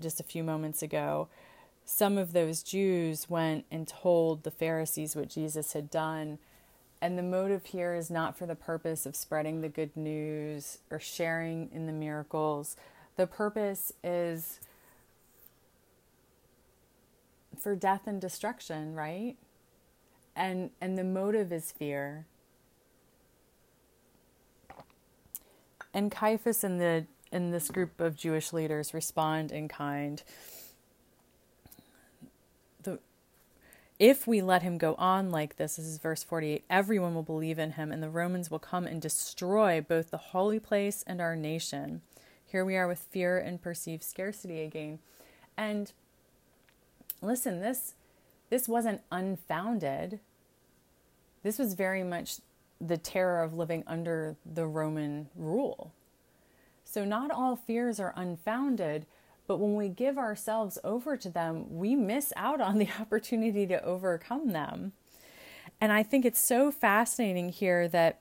just 0.00 0.20
a 0.20 0.22
few 0.22 0.44
moments 0.44 0.80
ago, 0.80 1.26
some 1.84 2.16
of 2.16 2.32
those 2.32 2.62
Jews 2.62 3.28
went 3.28 3.64
and 3.68 3.88
told 3.88 4.44
the 4.44 4.52
Pharisees 4.52 5.16
what 5.16 5.28
Jesus 5.28 5.72
had 5.72 5.90
done. 5.90 6.38
And 7.02 7.18
the 7.18 7.22
motive 7.24 7.66
here 7.66 7.96
is 7.96 8.12
not 8.12 8.38
for 8.38 8.46
the 8.46 8.54
purpose 8.54 9.06
of 9.06 9.16
spreading 9.16 9.60
the 9.60 9.68
good 9.68 9.96
news 9.96 10.78
or 10.92 11.00
sharing 11.00 11.68
in 11.72 11.86
the 11.86 11.92
miracles. 11.92 12.76
The 13.16 13.26
purpose 13.26 13.92
is 14.04 14.60
for 17.58 17.74
death 17.74 18.02
and 18.06 18.20
destruction, 18.20 18.94
right? 18.94 19.34
And 20.36 20.70
and 20.80 20.98
the 20.98 21.04
motive 21.04 21.52
is 21.52 21.72
fear. 21.72 22.26
And 25.92 26.10
Caiaphas 26.10 26.64
and 26.64 26.80
the 26.80 27.06
in 27.34 27.50
this 27.50 27.68
group 27.68 28.00
of 28.00 28.16
Jewish 28.16 28.52
leaders 28.52 28.94
respond 28.94 29.50
in 29.50 29.66
kind. 29.66 30.22
The, 32.82 33.00
if 33.98 34.26
we 34.26 34.40
let 34.40 34.62
him 34.62 34.78
go 34.78 34.94
on 34.94 35.30
like 35.30 35.56
this, 35.56 35.76
this 35.76 35.86
is 35.86 35.98
verse 35.98 36.22
48, 36.22 36.64
everyone 36.70 37.14
will 37.14 37.24
believe 37.24 37.58
in 37.58 37.72
him, 37.72 37.90
and 37.90 38.00
the 38.02 38.08
Romans 38.08 38.50
will 38.50 38.60
come 38.60 38.86
and 38.86 39.02
destroy 39.02 39.80
both 39.80 40.10
the 40.12 40.16
holy 40.16 40.60
place 40.60 41.02
and 41.08 41.20
our 41.20 41.34
nation. 41.34 42.02
Here 42.46 42.64
we 42.64 42.76
are 42.76 42.86
with 42.86 43.00
fear 43.00 43.36
and 43.36 43.60
perceived 43.60 44.04
scarcity 44.04 44.60
again. 44.60 45.00
And 45.56 45.92
listen, 47.20 47.60
this 47.60 47.94
this 48.50 48.68
wasn't 48.68 49.00
unfounded. 49.10 50.20
This 51.42 51.58
was 51.58 51.74
very 51.74 52.02
much 52.02 52.36
the 52.80 52.96
terror 52.96 53.42
of 53.42 53.54
living 53.54 53.84
under 53.86 54.36
the 54.44 54.66
Roman 54.66 55.28
rule. 55.36 55.92
So, 56.84 57.04
not 57.04 57.30
all 57.30 57.56
fears 57.56 57.98
are 57.98 58.12
unfounded, 58.16 59.06
but 59.46 59.58
when 59.58 59.74
we 59.74 59.88
give 59.88 60.18
ourselves 60.18 60.78
over 60.84 61.16
to 61.16 61.28
them, 61.28 61.76
we 61.78 61.94
miss 61.94 62.32
out 62.36 62.60
on 62.60 62.78
the 62.78 62.88
opportunity 63.00 63.66
to 63.66 63.82
overcome 63.84 64.52
them. 64.52 64.92
And 65.80 65.92
I 65.92 66.02
think 66.02 66.24
it's 66.24 66.40
so 66.40 66.70
fascinating 66.70 67.48
here 67.50 67.88
that 67.88 68.20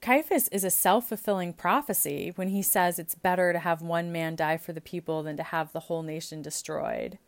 Caiaphas 0.00 0.48
is 0.48 0.64
a 0.64 0.70
self 0.70 1.08
fulfilling 1.08 1.52
prophecy 1.52 2.32
when 2.36 2.48
he 2.48 2.62
says 2.62 2.98
it's 2.98 3.14
better 3.14 3.52
to 3.52 3.58
have 3.58 3.82
one 3.82 4.12
man 4.12 4.36
die 4.36 4.56
for 4.56 4.72
the 4.72 4.80
people 4.80 5.22
than 5.22 5.36
to 5.36 5.42
have 5.42 5.72
the 5.72 5.80
whole 5.80 6.02
nation 6.02 6.42
destroyed. 6.42 7.18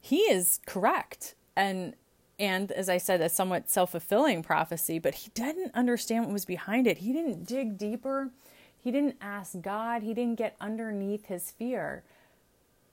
He 0.00 0.18
is 0.20 0.60
correct. 0.66 1.34
And 1.54 1.94
and 2.38 2.72
as 2.72 2.88
I 2.88 2.96
said, 2.96 3.20
a 3.20 3.28
somewhat 3.28 3.68
self 3.68 3.90
fulfilling 3.90 4.42
prophecy, 4.42 4.98
but 4.98 5.14
he 5.14 5.30
didn't 5.34 5.74
understand 5.74 6.24
what 6.24 6.32
was 6.32 6.46
behind 6.46 6.86
it. 6.86 6.98
He 6.98 7.12
didn't 7.12 7.46
dig 7.46 7.76
deeper. 7.76 8.30
He 8.78 8.90
didn't 8.90 9.16
ask 9.20 9.60
God. 9.60 10.02
He 10.02 10.14
didn't 10.14 10.38
get 10.38 10.56
underneath 10.58 11.26
his 11.26 11.50
fear. 11.50 12.02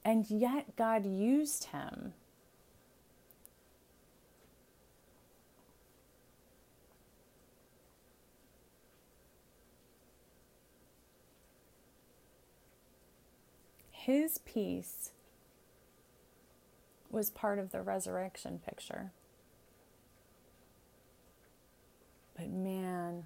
And 0.04 0.30
yet, 0.30 0.76
God 0.76 1.06
used 1.06 1.66
him. 1.66 2.14
His 13.92 14.40
piece 14.40 15.12
was 17.10 17.30
part 17.30 17.60
of 17.60 17.72
the 17.72 17.82
resurrection 17.82 18.60
picture. 18.60 19.12
But 22.36 22.50
man, 22.50 23.26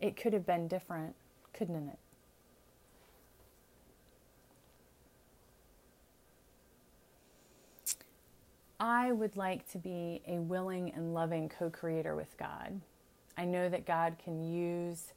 it 0.00 0.16
could 0.16 0.32
have 0.32 0.46
been 0.46 0.68
different, 0.68 1.14
couldn't 1.52 1.88
it? 1.88 1.98
I 8.80 9.10
would 9.10 9.36
like 9.36 9.68
to 9.72 9.78
be 9.78 10.22
a 10.26 10.38
willing 10.38 10.92
and 10.94 11.12
loving 11.12 11.48
co 11.48 11.68
creator 11.68 12.14
with 12.14 12.36
God. 12.38 12.80
I 13.36 13.44
know 13.44 13.68
that 13.68 13.86
God 13.86 14.16
can 14.22 14.40
use 14.40 15.12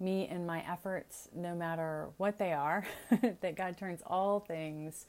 me 0.00 0.26
and 0.28 0.46
my 0.46 0.62
efforts, 0.70 1.28
no 1.34 1.54
matter 1.54 2.08
what 2.16 2.38
they 2.38 2.52
are, 2.52 2.86
that 3.40 3.56
God 3.56 3.76
turns 3.76 4.00
all 4.06 4.40
things 4.40 5.06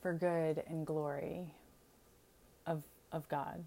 for 0.00 0.12
good 0.12 0.62
and 0.66 0.86
glory 0.86 1.54
of, 3.12 3.28
God. 3.28 3.64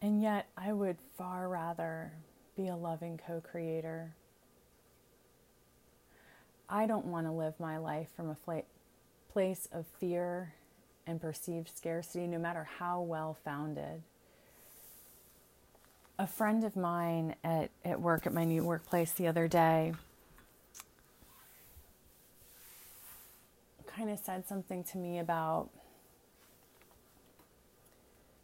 And 0.00 0.22
yet, 0.22 0.48
I 0.56 0.72
would 0.72 0.96
far 1.18 1.48
rather 1.48 2.12
be 2.56 2.68
a 2.68 2.76
loving 2.76 3.20
co 3.26 3.40
creator. 3.40 4.14
I 6.68 6.86
don't 6.86 7.06
want 7.06 7.26
to 7.26 7.32
live 7.32 7.58
my 7.60 7.76
life 7.76 8.08
from 8.16 8.30
a 8.30 8.34
fl- 8.34 8.66
place 9.30 9.68
of 9.72 9.86
fear 10.00 10.54
and 11.06 11.20
perceived 11.20 11.70
scarcity, 11.76 12.26
no 12.26 12.38
matter 12.38 12.66
how 12.78 13.00
well 13.02 13.36
founded. 13.44 14.02
A 16.18 16.26
friend 16.26 16.64
of 16.64 16.76
mine 16.76 17.34
at, 17.44 17.70
at 17.84 18.00
work, 18.00 18.26
at 18.26 18.32
my 18.32 18.44
new 18.44 18.64
workplace 18.64 19.12
the 19.12 19.26
other 19.26 19.46
day, 19.46 19.92
kind 23.96 24.10
of 24.10 24.18
said 24.18 24.46
something 24.46 24.84
to 24.84 24.98
me 24.98 25.18
about 25.18 25.70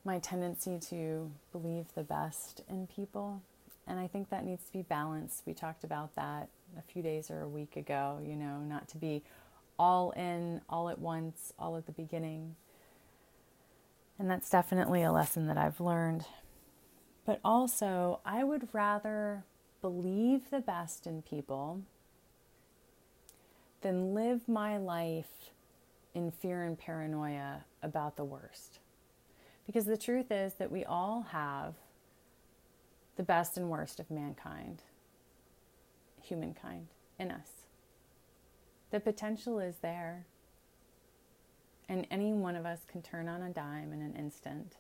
my 0.05 0.19
tendency 0.19 0.79
to 0.91 1.31
believe 1.53 1.87
the 1.95 2.03
best 2.03 2.63
in 2.69 2.87
people. 2.87 3.43
And 3.87 3.99
I 3.99 4.07
think 4.07 4.31
that 4.31 4.45
needs 4.45 4.65
to 4.67 4.73
be 4.73 4.83
balanced. 4.83 5.43
We 5.47 5.55
talked 5.55 5.85
about 5.85 6.15
that 6.17 6.49
a 6.79 6.83
few 6.83 7.03
days 7.03 7.31
or 7.31 7.43
a 7.43 7.49
week 7.49 7.77
ago, 7.77 8.21
you 8.25 8.35
know, 8.35 8.59
not 8.59 8.89
to 8.89 8.99
be 8.99 9.23
all 9.79 10.13
in, 10.13 10.61
all 10.69 10.89
at 10.89 10.99
once, 10.99 11.53
all 11.59 11.77
at 11.77 11.87
the 11.87 11.93
beginning. 11.93 12.57
And 14.19 14.31
that's 14.31 14.51
definitely 14.51 15.03
a 15.03 15.13
lesson 15.13 15.47
that 15.47 15.59
I've 15.59 15.81
learned. 15.81 16.25
But 17.25 17.41
also, 17.45 18.21
I 18.25 18.45
would 18.45 18.69
rather 18.73 19.45
believe 19.81 20.51
the 20.51 20.61
best 20.61 21.07
in 21.07 21.23
people 21.23 21.83
than 23.81 24.15
live 24.15 24.49
my 24.49 24.79
life 24.79 25.51
in 26.15 26.31
fear 26.31 26.63
and 26.63 26.79
paranoia 26.79 27.65
about 27.83 28.17
the 28.17 28.25
worst. 28.25 28.79
Because 29.67 29.85
the 29.85 29.97
truth 29.97 30.31
is 30.31 30.55
that 30.55 30.73
we 30.73 30.85
all 30.85 31.27
have 31.31 31.75
the 33.17 33.23
best 33.23 33.57
and 33.57 33.71
worst 33.71 34.01
of 34.01 34.11
mankind, 34.11 34.83
humankind, 36.21 36.89
in 37.19 37.31
us. 37.31 37.49
The 38.91 39.01
potential 39.01 39.59
is 39.59 39.77
there. 39.83 40.27
And 41.89 42.07
any 42.11 42.33
one 42.33 42.57
of 42.57 42.65
us 42.65 42.81
can 42.91 43.03
turn 43.03 43.29
on 43.29 43.43
a 43.43 43.51
dime 43.51 43.93
in 43.93 44.01
an 44.01 44.15
instant. 44.17 44.77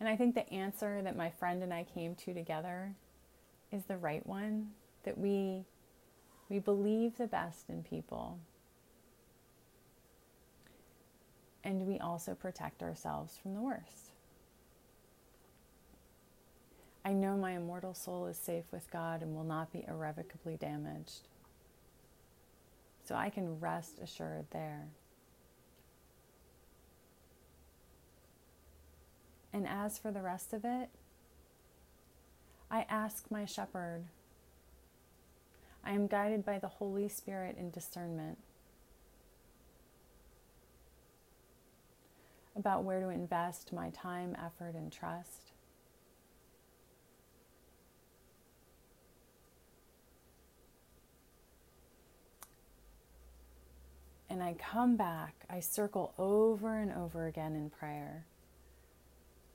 And 0.00 0.08
I 0.08 0.16
think 0.16 0.34
the 0.34 0.50
answer 0.52 1.02
that 1.02 1.16
my 1.16 1.30
friend 1.30 1.62
and 1.62 1.72
I 1.72 1.84
came 1.84 2.14
to 2.16 2.34
together 2.34 2.94
is 3.72 3.84
the 3.84 3.96
right 3.96 4.24
one 4.26 4.70
that 5.04 5.18
we 5.18 5.64
we 6.48 6.58
believe 6.58 7.18
the 7.18 7.26
best 7.26 7.68
in 7.68 7.82
people 7.82 8.38
and 11.68 11.86
we 11.86 11.98
also 11.98 12.34
protect 12.34 12.82
ourselves 12.82 13.36
from 13.36 13.52
the 13.52 13.60
worst. 13.60 14.12
I 17.04 17.12
know 17.12 17.36
my 17.36 17.52
immortal 17.52 17.92
soul 17.92 18.26
is 18.26 18.38
safe 18.38 18.64
with 18.72 18.90
God 18.90 19.20
and 19.20 19.34
will 19.34 19.44
not 19.44 19.70
be 19.70 19.84
irrevocably 19.86 20.56
damaged. 20.56 21.28
So 23.04 23.14
I 23.14 23.28
can 23.28 23.60
rest 23.60 23.98
assured 24.02 24.46
there. 24.50 24.86
And 29.52 29.68
as 29.68 29.98
for 29.98 30.10
the 30.10 30.22
rest 30.22 30.54
of 30.54 30.64
it, 30.64 30.88
I 32.70 32.86
ask 32.88 33.30
my 33.30 33.44
shepherd. 33.44 34.04
I 35.84 35.92
am 35.92 36.06
guided 36.06 36.46
by 36.46 36.58
the 36.58 36.68
Holy 36.68 37.10
Spirit 37.10 37.56
in 37.58 37.70
discernment. 37.70 38.38
About 42.58 42.82
where 42.82 43.00
to 43.00 43.08
invest 43.08 43.72
my 43.72 43.90
time, 43.90 44.36
effort, 44.44 44.74
and 44.74 44.92
trust. 44.92 45.52
And 54.28 54.42
I 54.42 54.54
come 54.54 54.96
back, 54.96 55.46
I 55.48 55.60
circle 55.60 56.12
over 56.18 56.76
and 56.76 56.92
over 56.92 57.28
again 57.28 57.54
in 57.54 57.70
prayer, 57.70 58.26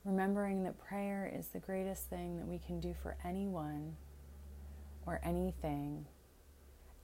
remembering 0.04 0.64
that 0.64 0.78
prayer 0.78 1.30
is 1.32 1.48
the 1.48 1.60
greatest 1.60 2.10
thing 2.10 2.38
that 2.38 2.46
we 2.46 2.58
can 2.58 2.80
do 2.80 2.94
for 3.02 3.16
anyone 3.24 3.96
or 5.06 5.20
anything, 5.22 6.06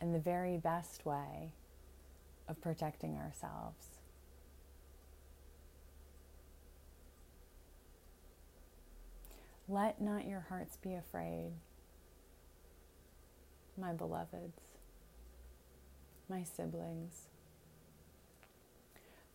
and 0.01 0.15
the 0.15 0.19
very 0.19 0.57
best 0.57 1.07
way 1.07 1.53
of 2.49 2.61
protecting 2.61 3.17
ourselves. 3.19 4.00
Let 9.71 10.01
not 10.01 10.27
your 10.27 10.47
hearts 10.49 10.77
be 10.79 10.95
afraid, 10.95 11.53
my 13.81 13.93
beloveds, 13.93 14.59
my 16.29 16.43
siblings. 16.43 17.29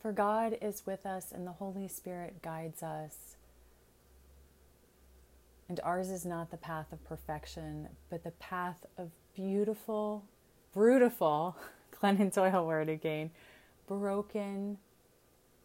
For 0.01 0.11
God 0.11 0.57
is 0.61 0.85
with 0.85 1.05
us 1.05 1.31
and 1.31 1.47
the 1.47 1.53
Holy 1.53 1.87
Spirit 1.87 2.41
guides 2.41 2.83
us. 2.83 3.37
And 5.69 5.79
ours 5.85 6.09
is 6.09 6.25
not 6.25 6.51
the 6.51 6.57
path 6.57 6.91
of 6.91 7.01
perfection, 7.05 7.87
but 8.09 8.25
the 8.25 8.31
path 8.31 8.85
of 8.97 9.11
beautiful, 9.35 10.25
brutal, 10.73 11.55
Glennon 11.93 12.33
Doyle 12.33 12.67
word 12.67 12.89
again, 12.89 13.31
broken, 13.87 14.79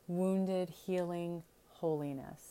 wounded, 0.07 0.71
healing 0.71 1.43
holiness. 1.71 2.50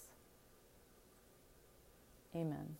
Amen. 2.36 2.76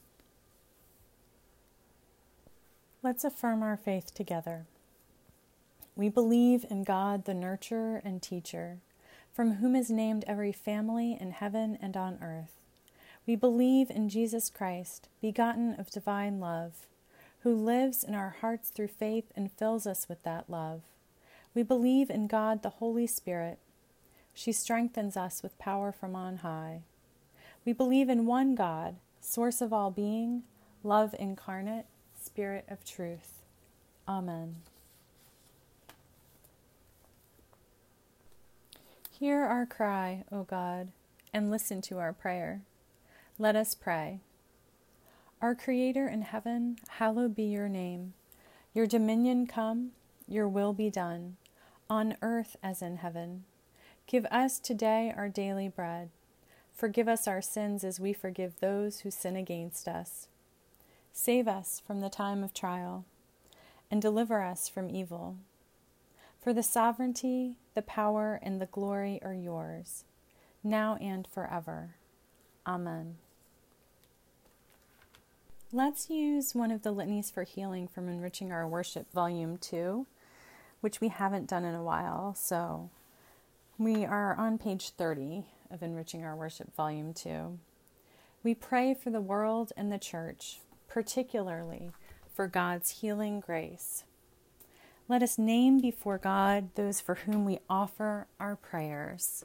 Let's 3.02 3.24
affirm 3.24 3.64
our 3.64 3.78
faith 3.78 4.14
together. 4.14 4.66
We 5.96 6.10
believe 6.10 6.66
in 6.70 6.84
God, 6.84 7.26
the 7.26 7.34
nurturer 7.34 8.02
and 8.04 8.22
teacher, 8.22 8.80
from 9.34 9.56
whom 9.56 9.76
is 9.76 9.90
named 9.90 10.26
every 10.28 10.52
family 10.52 11.18
in 11.20 11.32
heaven 11.32 11.78
and 11.82 11.96
on 11.98 12.20
earth. 12.22 12.60
We 13.26 13.36
believe 13.36 13.90
in 13.90 14.10
Jesus 14.10 14.50
Christ, 14.50 15.08
begotten 15.22 15.76
of 15.76 15.90
divine 15.90 16.40
love, 16.40 16.88
who 17.42 17.56
lives 17.56 18.04
in 18.04 18.16
our 18.16 18.36
hearts 18.42 18.70
through 18.70 18.90
faith 18.90 19.32
and 19.36 19.52
fills 19.52 19.88
us 19.88 20.10
with 20.10 20.24
that 20.24 20.50
love. 20.50 20.82
We 21.56 21.64
believe 21.64 22.10
in 22.10 22.28
God, 22.28 22.64
the 22.64 22.70
Holy 22.70 23.08
Spirit. 23.08 23.60
She 24.34 24.52
strengthens 24.52 25.18
us 25.18 25.42
with 25.42 25.58
power 25.58 25.92
from 25.92 26.16
on 26.16 26.38
high. 26.38 26.82
We 27.66 27.74
believe 27.74 28.10
in 28.10 28.26
one 28.26 28.56
God 28.56 28.96
source 29.20 29.62
of 29.62 29.74
all 29.74 29.92
being, 29.92 30.44
love 30.84 31.16
incarnate, 31.20 31.86
spirit 32.22 32.66
of 32.70 32.84
truth. 32.84 33.44
Amen. 34.08 34.58
Hear 39.12 39.44
our 39.44 39.66
cry, 39.66 40.24
O 40.32 40.44
God, 40.44 40.92
and 41.34 41.52
listen 41.52 41.82
to 41.84 41.98
our 41.98 42.14
prayer. 42.14 42.62
Let 43.38 43.56
us 43.56 43.76
pray. 43.76 44.22
Our 45.42 45.56
Creator 45.56 46.08
in 46.08 46.22
heaven, 46.22 46.78
hallowed 46.88 47.36
be 47.36 47.44
your 47.44 47.70
name. 47.70 48.14
Your 48.74 48.88
dominion 48.88 49.48
come, 49.48 49.92
your 50.28 50.48
will 50.48 50.74
be 50.74 50.90
done, 50.90 51.38
on 51.90 52.16
earth 52.22 52.56
as 52.64 52.82
in 52.82 52.98
heaven. 52.98 53.44
Give 54.08 54.26
us 54.26 54.60
today 54.60 55.14
our 55.16 55.30
daily 55.30 55.68
bread 55.68 56.10
Forgive 56.80 57.10
us 57.10 57.28
our 57.28 57.42
sins 57.42 57.84
as 57.84 58.00
we 58.00 58.14
forgive 58.14 58.62
those 58.62 59.02
who 59.02 59.12
sin 59.12 59.36
against 59.36 59.86
us. 59.86 60.30
Save 61.12 61.46
us 61.46 61.82
from 61.86 62.00
the 62.00 62.10
time 62.10 62.42
of 62.42 62.54
trial, 62.54 63.04
and 63.92 64.02
deliver 64.02 64.42
us 64.42 64.70
from 64.70 64.90
evil. 64.90 65.36
For 66.42 66.54
the 66.54 66.64
sovereignty, 66.64 67.58
the 67.76 67.82
power, 67.82 68.40
and 68.42 68.62
the 68.62 68.66
glory 68.66 69.20
are 69.22 69.34
yours, 69.34 70.06
now 70.64 70.96
and 71.02 71.28
forever. 71.28 71.96
Amen. 72.66 73.18
Let's 75.74 76.10
use 76.10 76.56
one 76.56 76.72
of 76.72 76.84
the 76.84 76.94
litanies 76.94 77.30
for 77.30 77.44
healing 77.44 77.90
from 77.90 78.08
Enriching 78.08 78.54
Our 78.54 78.66
Worship, 78.66 79.12
Volume 79.12 79.58
2, 79.58 80.08
which 80.80 81.02
we 81.02 81.10
haven't 81.10 81.50
done 81.50 81.66
in 81.66 81.76
a 81.76 81.84
while. 81.84 82.36
So 82.36 82.90
we 83.78 84.06
are 84.06 84.34
on 84.36 84.58
page 84.58 84.92
30 84.92 85.44
of 85.72 85.84
Enriching 85.84 86.24
Our 86.24 86.36
Worship, 86.36 86.76
Volume 86.76 87.14
2. 87.14 87.60
We 88.44 88.56
pray 88.56 88.94
for 88.94 89.10
the 89.10 89.22
world 89.22 89.72
and 89.78 89.92
the 89.92 90.00
church, 90.00 90.62
particularly 90.88 91.92
for 92.34 92.48
God's 92.48 93.02
healing 93.02 93.40
grace. 93.40 94.04
let 95.08 95.24
us 95.24 95.38
name 95.38 95.80
before 95.80 96.18
God 96.18 96.70
those 96.76 97.02
for 97.02 97.16
whom 97.16 97.46
we 97.46 97.60
offer 97.70 98.28
our 98.40 98.56
prayers. 98.56 99.44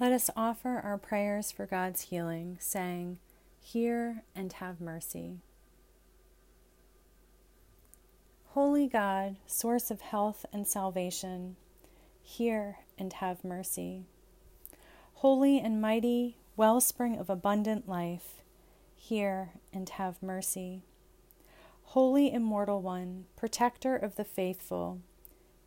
Let 0.00 0.12
us 0.12 0.30
offer 0.36 0.80
our 0.84 0.96
prayers 0.96 1.50
for 1.50 1.66
God's 1.66 2.02
healing, 2.02 2.58
saying, 2.60 3.18
Hear 3.60 4.22
and 4.32 4.52
have 4.54 4.80
mercy. 4.80 5.40
Holy 8.50 8.86
God, 8.86 9.36
source 9.44 9.90
of 9.90 10.00
health 10.00 10.46
and 10.52 10.68
salvation, 10.68 11.56
hear 12.22 12.78
and 12.96 13.12
have 13.14 13.42
mercy. 13.42 14.04
Holy 15.14 15.58
and 15.58 15.80
mighty, 15.80 16.36
wellspring 16.56 17.18
of 17.18 17.28
abundant 17.28 17.88
life, 17.88 18.42
hear 18.94 19.50
and 19.72 19.88
have 19.88 20.22
mercy. 20.22 20.84
Holy 21.82 22.32
Immortal 22.32 22.82
One, 22.82 23.24
protector 23.36 23.96
of 23.96 24.14
the 24.14 24.24
faithful, 24.24 25.00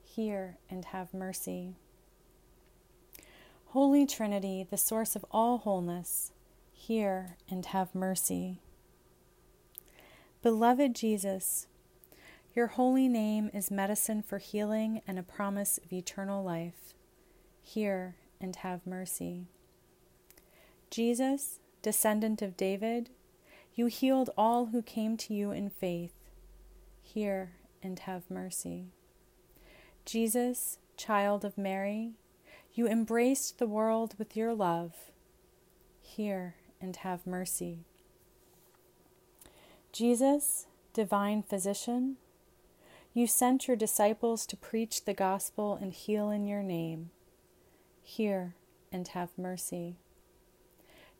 hear 0.01 0.57
and 0.69 0.85
have 0.85 1.13
mercy. 1.13 1.75
Holy 3.71 4.05
Trinity, 4.05 4.67
the 4.69 4.75
source 4.75 5.15
of 5.15 5.25
all 5.31 5.59
wholeness, 5.59 6.33
hear 6.73 7.37
and 7.49 7.65
have 7.67 7.95
mercy. 7.95 8.59
Beloved 10.43 10.93
Jesus, 10.93 11.67
your 12.53 12.67
holy 12.67 13.07
name 13.07 13.49
is 13.53 13.71
medicine 13.71 14.23
for 14.23 14.39
healing 14.39 15.01
and 15.07 15.17
a 15.17 15.23
promise 15.23 15.79
of 15.85 15.93
eternal 15.93 16.43
life. 16.43 16.93
Hear 17.61 18.17
and 18.41 18.57
have 18.57 18.85
mercy. 18.85 19.47
Jesus, 20.89 21.61
descendant 21.81 22.41
of 22.41 22.57
David, 22.57 23.09
you 23.73 23.85
healed 23.85 24.31
all 24.37 24.65
who 24.65 24.81
came 24.81 25.15
to 25.15 25.33
you 25.33 25.51
in 25.51 25.69
faith. 25.69 26.15
Hear 27.01 27.53
and 27.81 27.99
have 27.99 28.29
mercy. 28.29 28.87
Jesus, 30.03 30.77
child 30.97 31.45
of 31.45 31.57
Mary, 31.57 32.15
you 32.73 32.87
embraced 32.87 33.59
the 33.59 33.67
world 33.67 34.15
with 34.17 34.35
your 34.35 34.53
love. 34.53 34.93
Hear 36.01 36.55
and 36.79 36.95
have 36.97 37.27
mercy. 37.27 37.85
Jesus, 39.91 40.67
divine 40.93 41.43
physician, 41.43 42.17
you 43.13 43.27
sent 43.27 43.67
your 43.67 43.75
disciples 43.75 44.45
to 44.45 44.55
preach 44.55 45.03
the 45.03 45.13
gospel 45.13 45.77
and 45.81 45.91
heal 45.91 46.29
in 46.29 46.47
your 46.47 46.63
name. 46.63 47.09
Hear 48.01 48.55
and 48.91 49.07
have 49.09 49.29
mercy. 49.37 49.97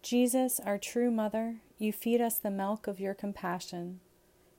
Jesus, 0.02 0.60
our 0.66 0.78
true 0.78 1.12
mother, 1.12 1.58
you 1.78 1.92
feed 1.92 2.22
us 2.22 2.38
the 2.38 2.50
milk 2.50 2.88
of 2.88 3.00
your 3.00 3.14
compassion. 3.14 4.00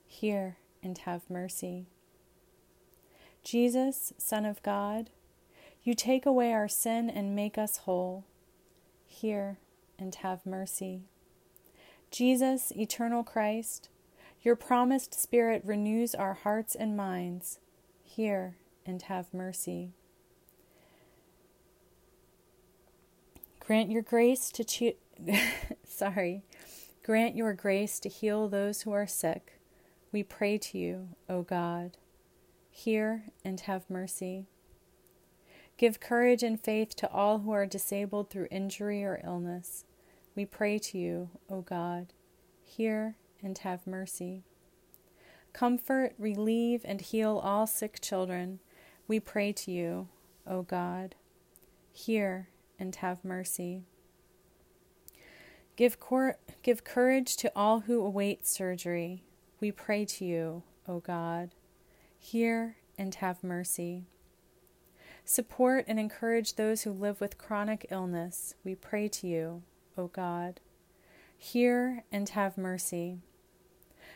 Hear 0.07 0.57
and 0.83 0.97
have 0.99 1.27
mercy. 1.27 1.87
Jesus, 3.43 4.13
Son 4.17 4.45
of 4.45 4.61
God, 4.61 5.09
you 5.83 5.93
take 5.93 6.25
away 6.25 6.53
our 6.53 6.67
sin 6.67 7.09
and 7.09 7.35
make 7.35 7.57
us 7.57 7.77
whole. 7.77 8.25
Hear 9.05 9.57
and 9.99 10.15
have 10.15 10.45
mercy. 10.45 11.01
Jesus, 12.09 12.71
eternal 12.75 13.23
Christ, 13.23 13.89
your 14.41 14.55
promised 14.55 15.13
Spirit 15.13 15.61
renews 15.65 16.13
our 16.13 16.33
hearts 16.33 16.75
and 16.75 16.95
minds. 16.95 17.59
Hear 18.03 18.55
and 18.85 19.01
have 19.03 19.33
mercy. 19.33 19.91
Grant 23.59 23.89
your 23.89 24.01
grace 24.01 24.51
to 24.51 24.93
sorry. 25.85 26.43
Grant 27.03 27.35
your 27.35 27.53
grace 27.53 27.99
to 27.99 28.09
heal 28.09 28.47
those 28.47 28.81
who 28.81 28.91
are 28.91 29.07
sick. 29.07 29.59
We 30.11 30.23
pray 30.23 30.57
to 30.57 30.77
you, 30.77 31.09
O 31.29 31.41
God. 31.41 31.97
Hear 32.69 33.23
and 33.43 33.59
have 33.61 33.89
mercy. 33.89 34.47
Give 35.77 35.99
courage 35.99 36.43
and 36.43 36.59
faith 36.59 36.95
to 36.97 37.11
all 37.11 37.39
who 37.39 37.51
are 37.51 37.65
disabled 37.65 38.29
through 38.29 38.47
injury 38.51 39.03
or 39.03 39.21
illness. 39.23 39.85
We 40.35 40.45
pray 40.45 40.79
to 40.79 40.97
you, 40.97 41.29
O 41.49 41.61
God. 41.61 42.13
Hear 42.61 43.17
and 43.41 43.57
have 43.59 43.85
mercy. 43.85 44.43
Comfort, 45.51 46.13
relieve, 46.17 46.81
and 46.85 47.01
heal 47.01 47.39
all 47.43 47.67
sick 47.67 47.99
children. 48.01 48.59
We 49.07 49.19
pray 49.19 49.51
to 49.53 49.71
you, 49.71 50.07
O 50.47 50.61
God. 50.63 51.15
Hear 51.91 52.49
and 52.79 52.95
have 52.95 53.23
mercy. 53.23 53.83
Give, 55.75 55.99
cor- 55.99 56.37
give 56.61 56.83
courage 56.83 57.35
to 57.37 57.51
all 57.55 57.81
who 57.81 58.03
await 58.03 58.47
surgery. 58.47 59.23
We 59.59 59.71
pray 59.71 60.05
to 60.05 60.25
you, 60.25 60.63
O 60.87 60.99
God. 60.99 61.51
Hear 62.17 62.77
and 62.97 63.13
have 63.15 63.43
mercy. 63.43 64.07
Support 65.25 65.85
and 65.87 65.99
encourage 65.99 66.55
those 66.55 66.83
who 66.83 66.91
live 66.91 67.21
with 67.21 67.37
chronic 67.37 67.87
illness. 67.89 68.55
We 68.63 68.75
pray 68.75 69.07
to 69.07 69.27
you, 69.27 69.63
O 69.97 70.07
God. 70.07 70.59
Hear 71.37 72.03
and 72.11 72.27
have 72.29 72.57
mercy. 72.57 73.19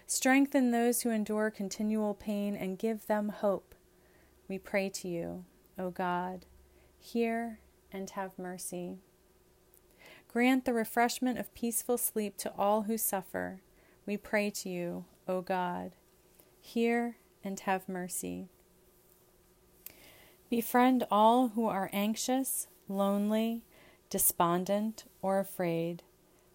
Strengthen 0.05 0.71
those 0.71 1.01
who 1.01 1.09
endure 1.09 1.49
continual 1.49 2.13
pain 2.13 2.55
and 2.55 2.77
give 2.77 3.07
them 3.07 3.29
hope. 3.29 3.73
We 4.47 4.57
pray 4.57 4.89
to 4.89 5.07
you, 5.07 5.45
O 5.77 5.91
God. 5.91 6.45
Hear 6.99 7.59
and 7.91 8.09
have 8.11 8.37
mercy. 8.37 8.97
Grant 10.27 10.65
the 10.65 10.73
refreshment 10.73 11.39
of 11.39 11.53
peaceful 11.53 11.97
sleep 11.97 12.37
to 12.37 12.53
all 12.57 12.83
who 12.83 12.97
suffer. 12.97 13.61
We 14.05 14.17
pray 14.17 14.49
to 14.51 14.69
you, 14.69 15.05
O 15.27 15.41
God. 15.41 15.93
Hear 16.59 17.17
and 17.43 17.59
have 17.61 17.87
mercy. 17.87 18.49
Befriend 20.49 21.05
all 21.11 21.49
who 21.49 21.65
are 21.65 21.89
anxious, 21.91 22.67
lonely, 22.87 23.63
despondent, 24.09 25.03
or 25.21 25.39
afraid. 25.39 26.03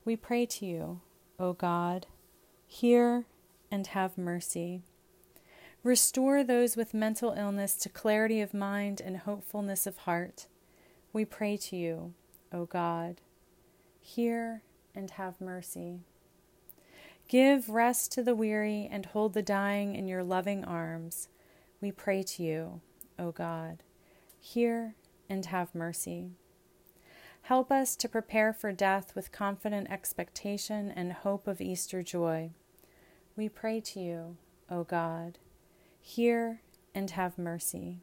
We 0.05 0.17
pray 0.17 0.47
to 0.47 0.65
you, 0.65 1.01
O 1.39 1.53
God. 1.53 2.07
Hear 2.67 3.27
and 3.71 3.87
have 3.89 4.17
mercy. 4.17 4.81
Restore 5.83 6.43
those 6.43 6.75
with 6.75 6.95
mental 6.95 7.33
illness 7.33 7.77
to 7.77 7.91
clarity 7.91 8.41
of 8.41 8.55
mind 8.55 9.03
and 9.05 9.19
hopefulness 9.19 9.87
of 9.87 9.99
heart. 9.99 10.47
We 11.13 11.27
pray 11.27 11.59
to 11.59 11.77
you, 11.77 12.15
O 12.51 12.65
God. 12.65 13.21
Hear 14.01 14.63
and 14.95 15.11
have 15.13 15.39
mercy. 15.39 16.01
Give 17.29 17.69
rest 17.69 18.11
to 18.13 18.23
the 18.23 18.35
weary 18.35 18.89
and 18.91 19.07
hold 19.07 19.35
the 19.35 19.43
dying 19.43 19.95
in 19.95 20.09
your 20.09 20.25
loving 20.25 20.65
arms. 20.65 21.29
We 21.81 21.93
pray 21.93 22.23
to 22.23 22.43
you, 22.43 22.81
O 23.19 23.33
God. 23.33 23.83
Hear 24.39 24.95
and 25.29 25.47
have 25.47 25.75
mercy. 25.75 26.33
Help 27.43 27.73
us 27.73 27.97
to 27.97 28.09
prepare 28.09 28.53
for 28.53 28.73
death 28.73 29.15
with 29.15 29.33
confident 29.33 29.91
expectation 29.91 30.93
and 30.95 31.13
hope 31.13 31.47
of 31.47 31.61
Easter 31.61 32.03
joy. 32.03 32.51
We 33.37 33.49
pray 33.49 33.81
to 33.81 34.01
you, 34.01 34.37
O 34.71 34.85
God. 34.85 35.39
Hear 36.01 36.61
and 36.95 37.11
have 37.11 37.39
mercy. 37.39 38.01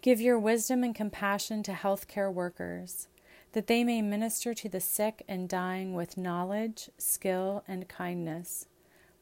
Give 0.00 0.20
your 0.20 0.38
wisdom 0.38 0.84
and 0.84 0.94
compassion 0.94 1.62
to 1.62 1.72
healthcare 1.72 2.32
workers, 2.32 3.08
that 3.52 3.66
they 3.66 3.84
may 3.84 4.02
minister 4.02 4.52
to 4.54 4.68
the 4.68 4.80
sick 4.80 5.22
and 5.28 5.48
dying 5.48 5.94
with 5.94 6.16
knowledge, 6.16 6.90
skill, 6.98 7.64
and 7.66 7.88
kindness. 7.88 8.66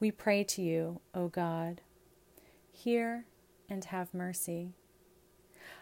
We 0.01 0.11
pray 0.11 0.43
to 0.45 0.62
you, 0.62 1.01
O 1.14 1.28
God. 1.28 1.80
Hear 2.72 3.26
and 3.73 3.87
have 3.87 4.12
mercy. 4.12 4.75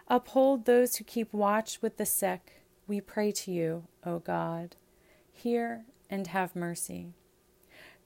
Uphold 0.09 0.65
those 0.65 0.97
who 0.97 1.05
keep 1.05 1.33
watch 1.33 1.83
with 1.83 1.97
the 1.97 2.07
sick. 2.07 2.63
We 2.87 3.01
pray 3.01 3.33
to 3.33 3.51
you, 3.51 3.85
O 4.05 4.21
God. 4.21 4.77
Hear 5.33 5.85
and 6.09 6.29
have 6.29 6.57
mercy. 6.57 7.15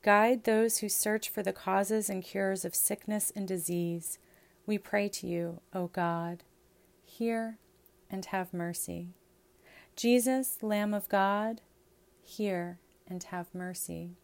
Guide 0.03 0.45
those 0.45 0.78
who 0.78 0.89
search 0.89 1.28
for 1.28 1.43
the 1.43 1.53
causes 1.53 2.11
and 2.11 2.22
cures 2.22 2.64
of 2.64 2.74
sickness 2.74 3.32
and 3.37 3.47
disease. 3.47 4.18
We 4.66 4.78
pray 4.78 5.09
to 5.11 5.26
you, 5.26 5.61
O 5.72 5.87
God. 5.87 6.43
Hear 7.05 7.59
and 8.11 8.24
have 8.26 8.53
mercy. 8.53 9.09
Jesus, 9.97 10.62
Lamb 10.62 10.93
of 10.93 11.09
God, 11.09 11.61
hear 12.22 12.78
and 13.07 13.22
have 13.24 13.47
mercy. 13.55 14.16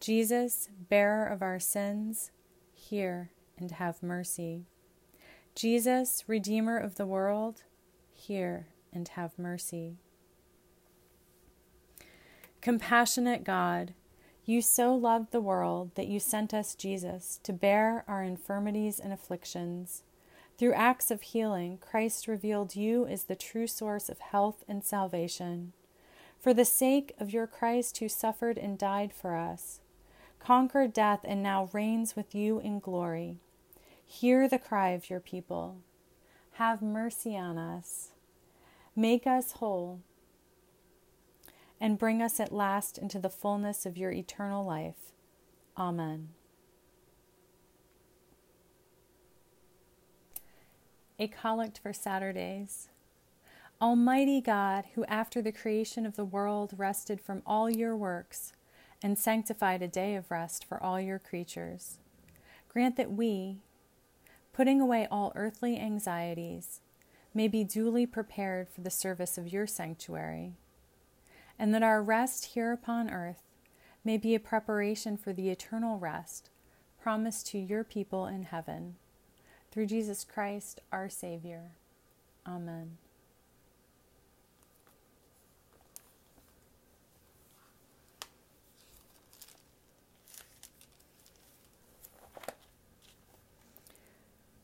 Jesus, 0.00 0.68
bearer 0.88 1.26
of 1.26 1.42
our 1.42 1.58
sins, 1.58 2.30
hear 2.72 3.30
and 3.58 3.72
have 3.72 4.02
mercy. 4.02 4.66
Jesus, 5.56 6.22
Redeemer 6.26 6.76
of 6.76 6.96
the 6.96 7.06
world, 7.06 7.62
hear 8.12 8.66
and 8.92 9.08
have 9.08 9.38
mercy. 9.38 9.96
Compassionate 12.60 13.42
God, 13.42 13.94
you 14.44 14.60
so 14.60 14.94
loved 14.94 15.32
the 15.32 15.40
world 15.40 15.92
that 15.94 16.08
you 16.08 16.20
sent 16.20 16.52
us 16.52 16.74
Jesus 16.74 17.40
to 17.42 17.54
bear 17.54 18.04
our 18.06 18.22
infirmities 18.22 19.00
and 19.00 19.14
afflictions. 19.14 20.02
Through 20.58 20.74
acts 20.74 21.10
of 21.10 21.22
healing, 21.22 21.78
Christ 21.78 22.28
revealed 22.28 22.76
you 22.76 23.06
as 23.06 23.24
the 23.24 23.34
true 23.34 23.66
source 23.66 24.10
of 24.10 24.18
health 24.18 24.62
and 24.68 24.84
salvation. 24.84 25.72
For 26.38 26.52
the 26.52 26.66
sake 26.66 27.14
of 27.18 27.32
your 27.32 27.46
Christ 27.46 27.96
who 27.96 28.10
suffered 28.10 28.58
and 28.58 28.76
died 28.76 29.14
for 29.14 29.34
us, 29.34 29.80
conquered 30.38 30.92
death 30.92 31.20
and 31.24 31.42
now 31.42 31.70
reigns 31.72 32.14
with 32.14 32.34
you 32.34 32.58
in 32.58 32.78
glory, 32.78 33.40
hear 34.06 34.48
the 34.48 34.58
cry 34.58 34.90
of 34.90 35.10
your 35.10 35.20
people. 35.20 35.78
Have 36.52 36.80
mercy 36.80 37.36
on 37.36 37.58
us. 37.58 38.12
Make 38.94 39.26
us 39.26 39.52
whole 39.52 40.00
and 41.78 41.98
bring 41.98 42.22
us 42.22 42.40
at 42.40 42.52
last 42.52 42.96
into 42.96 43.18
the 43.18 43.28
fullness 43.28 43.84
of 43.84 43.98
your 43.98 44.10
eternal 44.10 44.64
life. 44.64 45.12
Amen. 45.76 46.28
A 51.18 51.28
collect 51.28 51.78
for 51.78 51.92
Saturdays. 51.92 52.88
Almighty 53.80 54.40
God, 54.40 54.84
who 54.94 55.04
after 55.04 55.42
the 55.42 55.52
creation 55.52 56.06
of 56.06 56.16
the 56.16 56.24
world 56.24 56.72
rested 56.76 57.20
from 57.20 57.42
all 57.44 57.68
your 57.68 57.94
works 57.94 58.54
and 59.02 59.18
sanctified 59.18 59.82
a 59.82 59.88
day 59.88 60.14
of 60.14 60.30
rest 60.30 60.64
for 60.64 60.82
all 60.82 60.98
your 60.98 61.18
creatures, 61.18 61.98
grant 62.68 62.96
that 62.96 63.12
we, 63.12 63.60
putting 64.56 64.80
away 64.80 65.06
all 65.10 65.32
earthly 65.34 65.78
anxieties, 65.78 66.80
may 67.34 67.46
be 67.46 67.62
duly 67.62 68.06
prepared 68.06 68.66
for 68.70 68.80
the 68.80 68.90
service 68.90 69.36
of 69.36 69.52
your 69.52 69.66
sanctuary 69.66 70.54
and 71.58 71.74
that 71.74 71.82
our 71.82 72.02
rest 72.02 72.46
here 72.54 72.72
upon 72.72 73.10
earth 73.10 73.42
may 74.02 74.16
be 74.16 74.34
a 74.34 74.40
preparation 74.40 75.18
for 75.18 75.34
the 75.34 75.50
eternal 75.50 75.98
rest 75.98 76.48
promised 76.98 77.46
to 77.46 77.58
your 77.58 77.84
people 77.84 78.26
in 78.26 78.44
heaven. 78.44 78.96
Through 79.70 79.86
Jesus 79.86 80.24
Christ, 80.24 80.80
our 80.90 81.10
Savior. 81.10 81.72
Amen. 82.46 82.96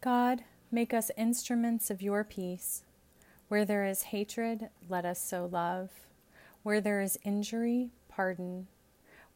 God, 0.03 0.43
make 0.73 0.93
us 0.93 1.13
instruments 1.17 1.89
of 1.89 2.03
your 2.03 2.25
peace. 2.25 2.83
Where 3.47 3.65
there 3.65 3.85
is 3.85 4.03
hatred, 4.03 4.69
let 4.89 5.05
us 5.05 5.23
sow 5.23 5.47
love. 5.47 5.91
Where 6.65 6.81
there 6.81 7.01
is 7.01 7.21
injury, 7.23 7.91
pardon. 8.09 8.67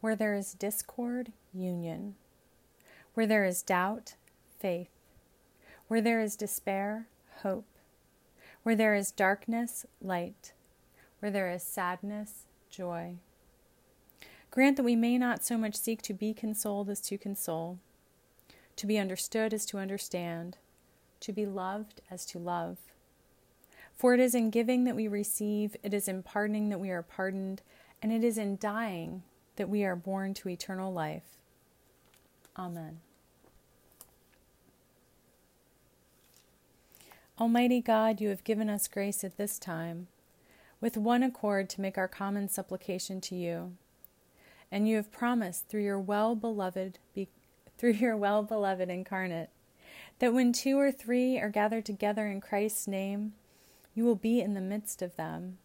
Where 0.00 0.16
there 0.16 0.34
is 0.34 0.54
discord, 0.54 1.30
union. 1.54 2.16
Where 3.14 3.28
there 3.28 3.44
is 3.44 3.62
doubt, 3.62 4.16
faith. 4.58 4.90
Where 5.86 6.00
there 6.00 6.20
is 6.20 6.34
despair, 6.34 7.06
hope. 7.42 7.68
Where 8.64 8.74
there 8.74 8.96
is 8.96 9.12
darkness, 9.12 9.86
light. 10.02 10.52
Where 11.20 11.30
there 11.30 11.48
is 11.48 11.62
sadness, 11.62 12.46
joy. 12.70 13.18
Grant 14.50 14.76
that 14.78 14.82
we 14.82 14.96
may 14.96 15.16
not 15.16 15.44
so 15.44 15.56
much 15.56 15.76
seek 15.76 16.02
to 16.02 16.12
be 16.12 16.34
consoled 16.34 16.90
as 16.90 17.00
to 17.02 17.16
console, 17.16 17.78
to 18.76 18.86
be 18.86 18.98
understood 18.98 19.52
as 19.52 19.66
to 19.66 19.78
understand, 19.78 20.58
to 21.20 21.32
be 21.32 21.46
loved 21.46 22.00
as 22.10 22.24
to 22.26 22.38
love 22.38 22.78
for 23.96 24.12
it 24.12 24.20
is 24.20 24.34
in 24.34 24.50
giving 24.50 24.84
that 24.84 24.94
we 24.94 25.08
receive, 25.08 25.74
it 25.82 25.94
is 25.94 26.06
in 26.06 26.22
pardoning 26.22 26.68
that 26.68 26.80
we 26.80 26.90
are 26.90 27.02
pardoned, 27.02 27.62
and 28.02 28.12
it 28.12 28.22
is 28.22 28.36
in 28.36 28.58
dying 28.58 29.22
that 29.56 29.70
we 29.70 29.84
are 29.84 29.96
born 29.96 30.34
to 30.34 30.50
eternal 30.50 30.92
life. 30.92 31.38
Amen. 32.58 33.00
Almighty 37.40 37.80
God, 37.80 38.20
you 38.20 38.28
have 38.28 38.44
given 38.44 38.68
us 38.68 38.86
grace 38.86 39.24
at 39.24 39.38
this 39.38 39.58
time, 39.58 40.08
with 40.78 40.98
one 40.98 41.22
accord 41.22 41.70
to 41.70 41.80
make 41.80 41.96
our 41.96 42.08
common 42.08 42.50
supplication 42.50 43.20
to 43.22 43.34
you. 43.34 43.72
And 44.70 44.86
you 44.86 44.96
have 44.96 45.12
promised 45.12 45.68
through 45.68 45.84
your 45.84 45.98
well 45.98 46.34
beloved 46.34 46.98
through 47.78 47.92
your 47.92 48.16
well 48.16 48.42
beloved 48.42 48.88
incarnate 48.88 49.50
that 50.18 50.32
when 50.32 50.52
two 50.52 50.78
or 50.78 50.90
three 50.90 51.38
are 51.38 51.50
gathered 51.50 51.84
together 51.84 52.26
in 52.26 52.40
Christ's 52.40 52.88
name, 52.88 53.34
you 53.94 54.04
will 54.04 54.16
be 54.16 54.40
in 54.40 54.54
the 54.54 54.60
midst 54.60 55.02
of 55.02 55.16
them. 55.16 55.58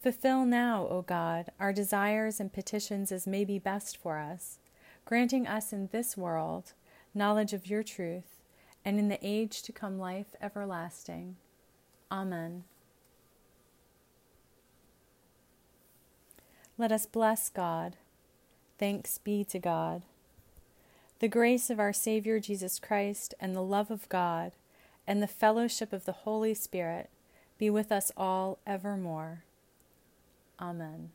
Fulfill 0.00 0.44
now, 0.44 0.86
O 0.88 1.02
God, 1.02 1.50
our 1.58 1.72
desires 1.72 2.38
and 2.38 2.52
petitions 2.52 3.10
as 3.10 3.26
may 3.26 3.44
be 3.44 3.58
best 3.58 3.96
for 3.96 4.18
us, 4.18 4.58
granting 5.04 5.46
us 5.46 5.72
in 5.72 5.88
this 5.90 6.16
world 6.16 6.74
knowledge 7.14 7.52
of 7.52 7.66
your 7.66 7.82
truth, 7.82 8.42
and 8.84 8.98
in 8.98 9.08
the 9.08 9.18
age 9.22 9.62
to 9.62 9.72
come 9.72 9.98
life 9.98 10.34
everlasting. 10.40 11.36
Amen. 12.10 12.64
Let 16.78 16.92
us 16.92 17.06
bless 17.06 17.50
God. 17.50 17.96
Thanks 18.78 19.18
be 19.18 19.42
to 19.44 19.58
God. 19.58 20.02
The 21.20 21.28
grace 21.28 21.68
of 21.68 21.80
our 21.80 21.92
Savior 21.92 22.38
Jesus 22.38 22.78
Christ, 22.78 23.34
and 23.40 23.54
the 23.54 23.62
love 23.62 23.90
of 23.90 24.08
God, 24.08 24.52
and 25.06 25.20
the 25.20 25.26
fellowship 25.26 25.92
of 25.92 26.04
the 26.04 26.12
Holy 26.12 26.54
Spirit 26.54 27.10
be 27.58 27.68
with 27.70 27.90
us 27.90 28.12
all 28.16 28.58
evermore. 28.66 29.42
Amen. 30.60 31.10